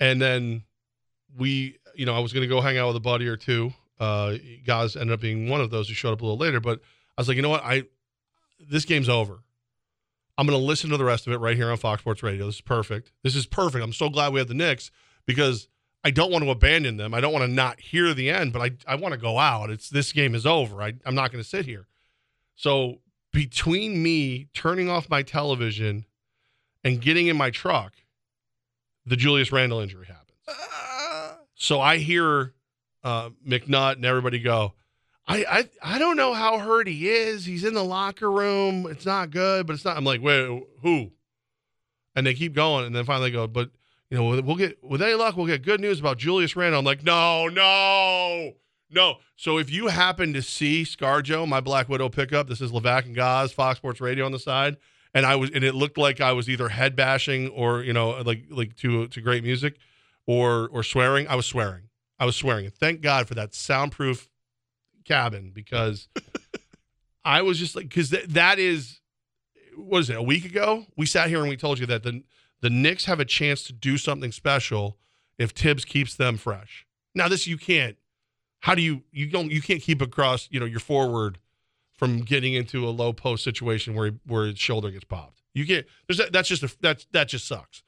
[0.00, 0.64] and then
[1.36, 3.72] we, you know, I was going to go hang out with a buddy or two.
[4.00, 4.34] Uh,
[4.64, 6.80] guys ended up being one of those who showed up a little later, but
[7.16, 7.64] I was like, you know what?
[7.64, 7.84] I,
[8.60, 9.42] this game's over.
[10.36, 12.46] I'm going to listen to the rest of it right here on Fox Sports Radio.
[12.46, 13.10] This is perfect.
[13.24, 13.82] This is perfect.
[13.82, 14.92] I'm so glad we have the Knicks
[15.26, 15.68] because
[16.04, 17.12] I don't want to abandon them.
[17.12, 19.68] I don't want to not hear the end, but I, I want to go out.
[19.70, 20.80] It's this game is over.
[20.80, 21.88] I, I'm not going to sit here.
[22.54, 23.00] So
[23.38, 26.04] between me turning off my television
[26.82, 27.92] and getting in my truck,
[29.06, 31.38] the Julius Randle injury happens.
[31.54, 32.52] So I hear
[33.04, 34.72] uh, McNutt and everybody go,
[35.28, 37.44] I, I I don't know how hurt he is.
[37.44, 38.86] He's in the locker room.
[38.86, 39.96] It's not good, but it's not.
[39.96, 41.12] I'm like, wait, who?
[42.16, 43.70] And they keep going, and then finally they go, but
[44.10, 46.80] you know, we'll get with any luck, we'll get good news about Julius Randle.
[46.80, 48.54] I'm like, no, no,
[48.90, 49.16] no.
[49.36, 53.14] So if you happen to see ScarJo, my Black Widow pickup, this is Levac and
[53.14, 54.76] Gaz, Fox Sports Radio on the side,
[55.14, 58.10] and I was, and it looked like I was either head bashing or you know,
[58.22, 59.76] like like to to great music,
[60.26, 61.28] or or swearing.
[61.28, 61.88] I was swearing.
[62.18, 62.66] I was swearing.
[62.66, 64.28] And thank God for that soundproof
[65.04, 66.08] cabin because
[67.24, 69.00] I was just like, because th- that is,
[69.76, 70.86] what is it, a week ago?
[70.96, 72.22] We sat here and we told you that the,
[72.60, 74.98] the Knicks have a chance to do something special
[75.38, 76.86] if Thibs keeps them fresh.
[77.14, 77.96] Now, this you can't.
[78.60, 81.38] How do you you don't you can't keep across you know your forward
[81.98, 85.42] from getting into a low post situation where where his shoulder gets popped.
[85.54, 85.86] You can't.
[86.06, 87.82] There's that, that's just a, that's that just sucks.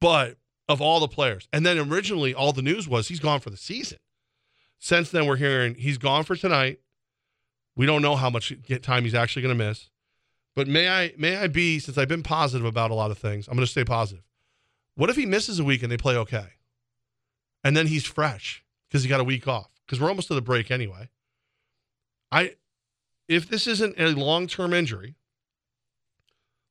[0.00, 0.36] But
[0.68, 3.56] of all the players, and then originally all the news was he's gone for the
[3.56, 3.98] season.
[4.78, 6.80] Since then, we're hearing he's gone for tonight.
[7.76, 8.52] We don't know how much
[8.82, 9.88] time he's actually going to miss.
[10.54, 13.48] But may I may I be since I've been positive about a lot of things,
[13.48, 14.24] I'm going to stay positive.
[14.96, 16.48] What if he misses a week and they play okay,
[17.64, 19.70] and then he's fresh because he got a week off?
[19.92, 21.10] Because we're almost to the break anyway.
[22.30, 22.54] I,
[23.28, 25.16] if this isn't a long term injury,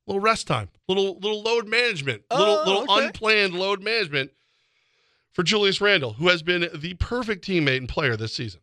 [0.08, 3.06] little rest time, little little load management, little Oh, little okay.
[3.06, 4.32] unplanned load management
[5.34, 8.62] for Julius Randle, who has been the perfect teammate and player this season.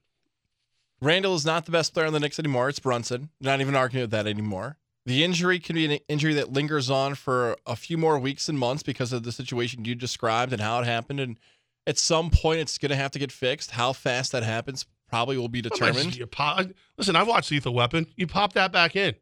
[1.00, 2.68] Randle is not the best player on the Knicks anymore.
[2.68, 3.28] It's Brunson.
[3.40, 4.76] Not even arguing with that anymore.
[5.06, 8.59] The injury can be an injury that lingers on for a few more weeks and
[8.59, 11.20] months because of the situation you described and how it happened.
[11.20, 11.38] And
[11.89, 13.72] at some point, it's going to have to get fixed.
[13.72, 16.14] How fast that happens probably will be determined.
[16.16, 16.66] You pop,
[16.99, 18.07] listen, I've watched Lethal Weapon.
[18.14, 19.14] You pop that back in.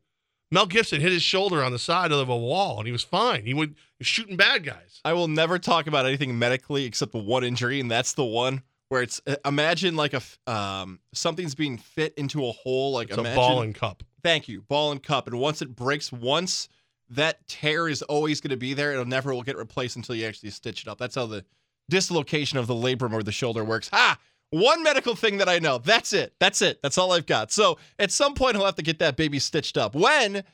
[0.50, 3.44] Mel Gibson hit his shoulder on the side of a wall, and he was fine.
[3.44, 5.00] He would he was shooting bad guys.
[5.04, 8.62] I will never talk about anything medically except the one injury, and that's the one
[8.88, 13.18] where it's uh, imagine like a um something's being fit into a hole, like It's
[13.18, 14.02] imagine, a ball and cup.
[14.22, 16.68] Thank you, ball and cup, and once it breaks once,
[17.10, 18.92] that tear is always going to be there.
[18.92, 20.98] It'll never will get replaced until you actually stitch it up.
[20.98, 21.44] That's how the
[21.88, 23.88] dislocation of the labrum or the shoulder works.
[23.92, 24.18] Ha!
[24.50, 25.78] One medical thing that I know.
[25.78, 26.34] That's it.
[26.38, 26.80] That's it.
[26.82, 27.50] That's all I've got.
[27.50, 29.94] So at some point he'll have to get that baby stitched up.
[29.94, 30.44] When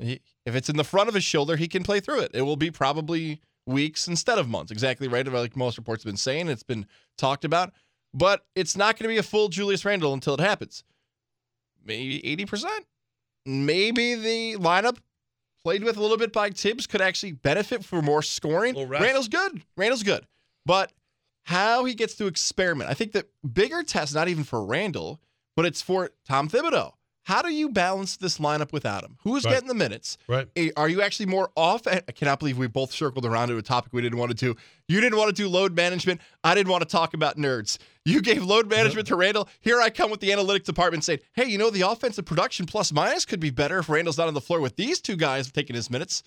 [0.00, 2.30] if it's in the front of his shoulder, he can play through it.
[2.34, 4.70] It will be probably weeks instead of months.
[4.70, 5.26] Exactly right.
[5.26, 6.86] Like most reports have been saying, it's been
[7.16, 7.72] talked about.
[8.14, 10.84] But it's not going to be a full Julius Randle until it happens.
[11.84, 12.66] Maybe 80%.
[13.44, 14.98] Maybe the lineup
[15.62, 18.88] played with a little bit by Thibs could actually benefit for more scoring.
[18.88, 19.62] Randle's good.
[19.76, 20.26] Randle's good.
[20.68, 20.92] But
[21.44, 25.18] how he gets to experiment, I think the bigger test, not even for Randle,
[25.56, 26.92] but it's for Tom Thibodeau.
[27.24, 29.16] How do you balance this lineup without him?
[29.22, 29.52] Who's Right.
[29.52, 30.16] getting the minutes?
[30.28, 30.46] Right.
[30.76, 31.86] Are you actually more off?
[31.86, 34.56] I cannot believe we both circled around to a topic we didn't want to do.
[34.88, 36.20] You didn't want to do load management.
[36.44, 37.78] I didn't want to talk about nerds.
[38.06, 39.48] You gave load management to Randle.
[39.60, 42.92] Here I come with the analytics department saying, hey, you know, the offensive production plus
[42.92, 45.76] minus could be better if Randle's not on the floor with these two guys taking
[45.76, 46.22] his minutes.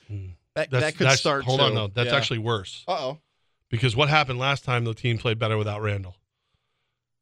[0.56, 0.80] That, Hmm.
[0.80, 1.46] That could start.
[1.46, 1.88] Hold on, to- though.
[1.88, 2.16] That's yeah.
[2.18, 2.84] actually worse.
[2.88, 3.18] Uh oh.
[3.72, 6.18] Because what happened last time the team played better without Randle?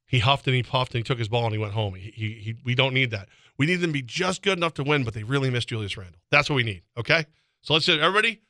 [0.07, 1.93] He huffed and he puffed and he took his ball and he went home.
[1.93, 3.29] He, he, he, we don't need that.
[3.59, 5.95] We need them to be just good enough to win, but they really miss Julius
[5.95, 6.19] Randle.
[6.31, 6.81] That's what we need.
[6.97, 7.27] Okay?
[7.61, 8.41] So let's just, everybody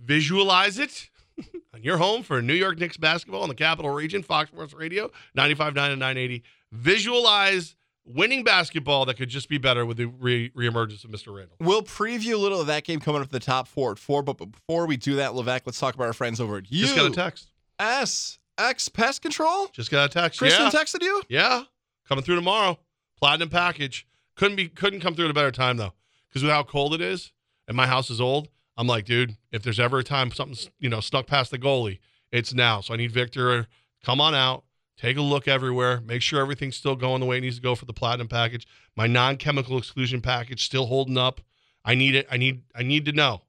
[0.00, 1.10] visualize it
[1.74, 5.12] on your home for New York Knicks basketball in the capital region, Fox Sports Radio,
[5.36, 6.42] 95.9 and 980.
[6.72, 7.76] Visualize
[8.08, 11.34] winning basketball that could just be better with the re- reemergence of Mr.
[11.34, 11.56] Randle.
[11.60, 14.22] We'll preview a little of that game coming up the top four at four.
[14.22, 16.84] But before we do that, Levac, let's talk about our friends over at you.
[16.84, 17.48] Just got a text.
[17.78, 19.68] S X Pest Control.
[19.68, 20.38] Just got a text.
[20.38, 20.70] Kristen yeah.
[20.70, 21.22] texted you.
[21.28, 21.62] Yeah,
[22.08, 22.78] coming through tomorrow.
[23.16, 24.06] Platinum package.
[24.36, 25.94] Couldn't be couldn't come through at a better time though,
[26.28, 27.32] because with how cold it is
[27.66, 28.48] and my house is old.
[28.76, 31.98] I'm like, dude, if there's ever a time something's you know snuck past the goalie,
[32.32, 32.80] it's now.
[32.80, 33.66] So I need Victor
[34.04, 34.64] come on out,
[35.00, 37.74] take a look everywhere, make sure everything's still going the way it needs to go
[37.74, 38.66] for the platinum package.
[38.96, 41.40] My non-chemical exclusion package still holding up.
[41.84, 42.26] I need it.
[42.30, 42.62] I need.
[42.74, 43.42] I need to know.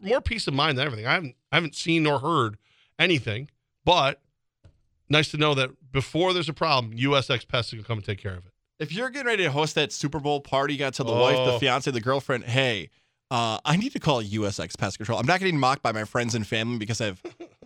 [0.00, 1.06] More peace of mind than everything.
[1.06, 1.34] I haven't.
[1.50, 2.56] I haven't seen nor heard
[2.98, 3.50] anything,
[3.84, 4.22] but
[5.10, 8.32] nice to know that before there's a problem, USX Pest can come and take care
[8.34, 8.52] of it.
[8.78, 11.20] If you're getting ready to host that Super Bowl party, you got to tell the
[11.20, 11.58] wife, the Oh.
[11.58, 12.88] fiance, the girlfriend, hey,
[13.30, 15.18] uh, I need to call USX Pest Control.
[15.18, 17.22] I'm not getting mocked by my friends and family because I have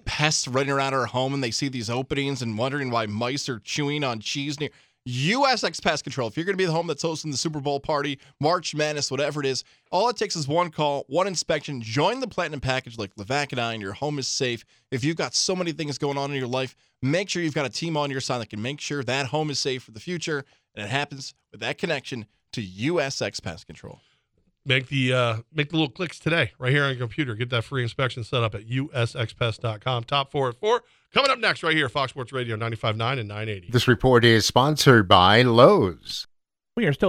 [0.07, 3.59] pests running around our home and they see these openings and wondering why mice are
[3.59, 4.70] chewing on cheese near.
[5.07, 6.26] USX Pest Control.
[6.26, 9.09] If you're going to be the home that's hosting the Super Bowl party, March Madness,
[9.09, 11.80] whatever it is, all it takes is one call, one inspection.
[11.80, 14.64] Join the platinum package like Levac and I, and your home is safe.
[14.90, 17.66] If you've got so many things going on in your life, make sure you've got
[17.66, 20.00] a team on your side that can make sure that home is safe for the
[20.00, 20.44] future.
[20.74, 24.00] And it happens with that connection to USX Pest Control.
[24.66, 27.36] Make the uh, make the little clicks today, right here on your computer.
[27.36, 30.04] Get that free inspection set up at usxpest.com.
[30.04, 30.82] Top four at four.
[31.14, 33.70] Coming up next, right here, Fox Sports Radio 95.9 and 980.
[33.70, 36.26] This report is sponsored by Lowe's.
[36.74, 37.04] We are still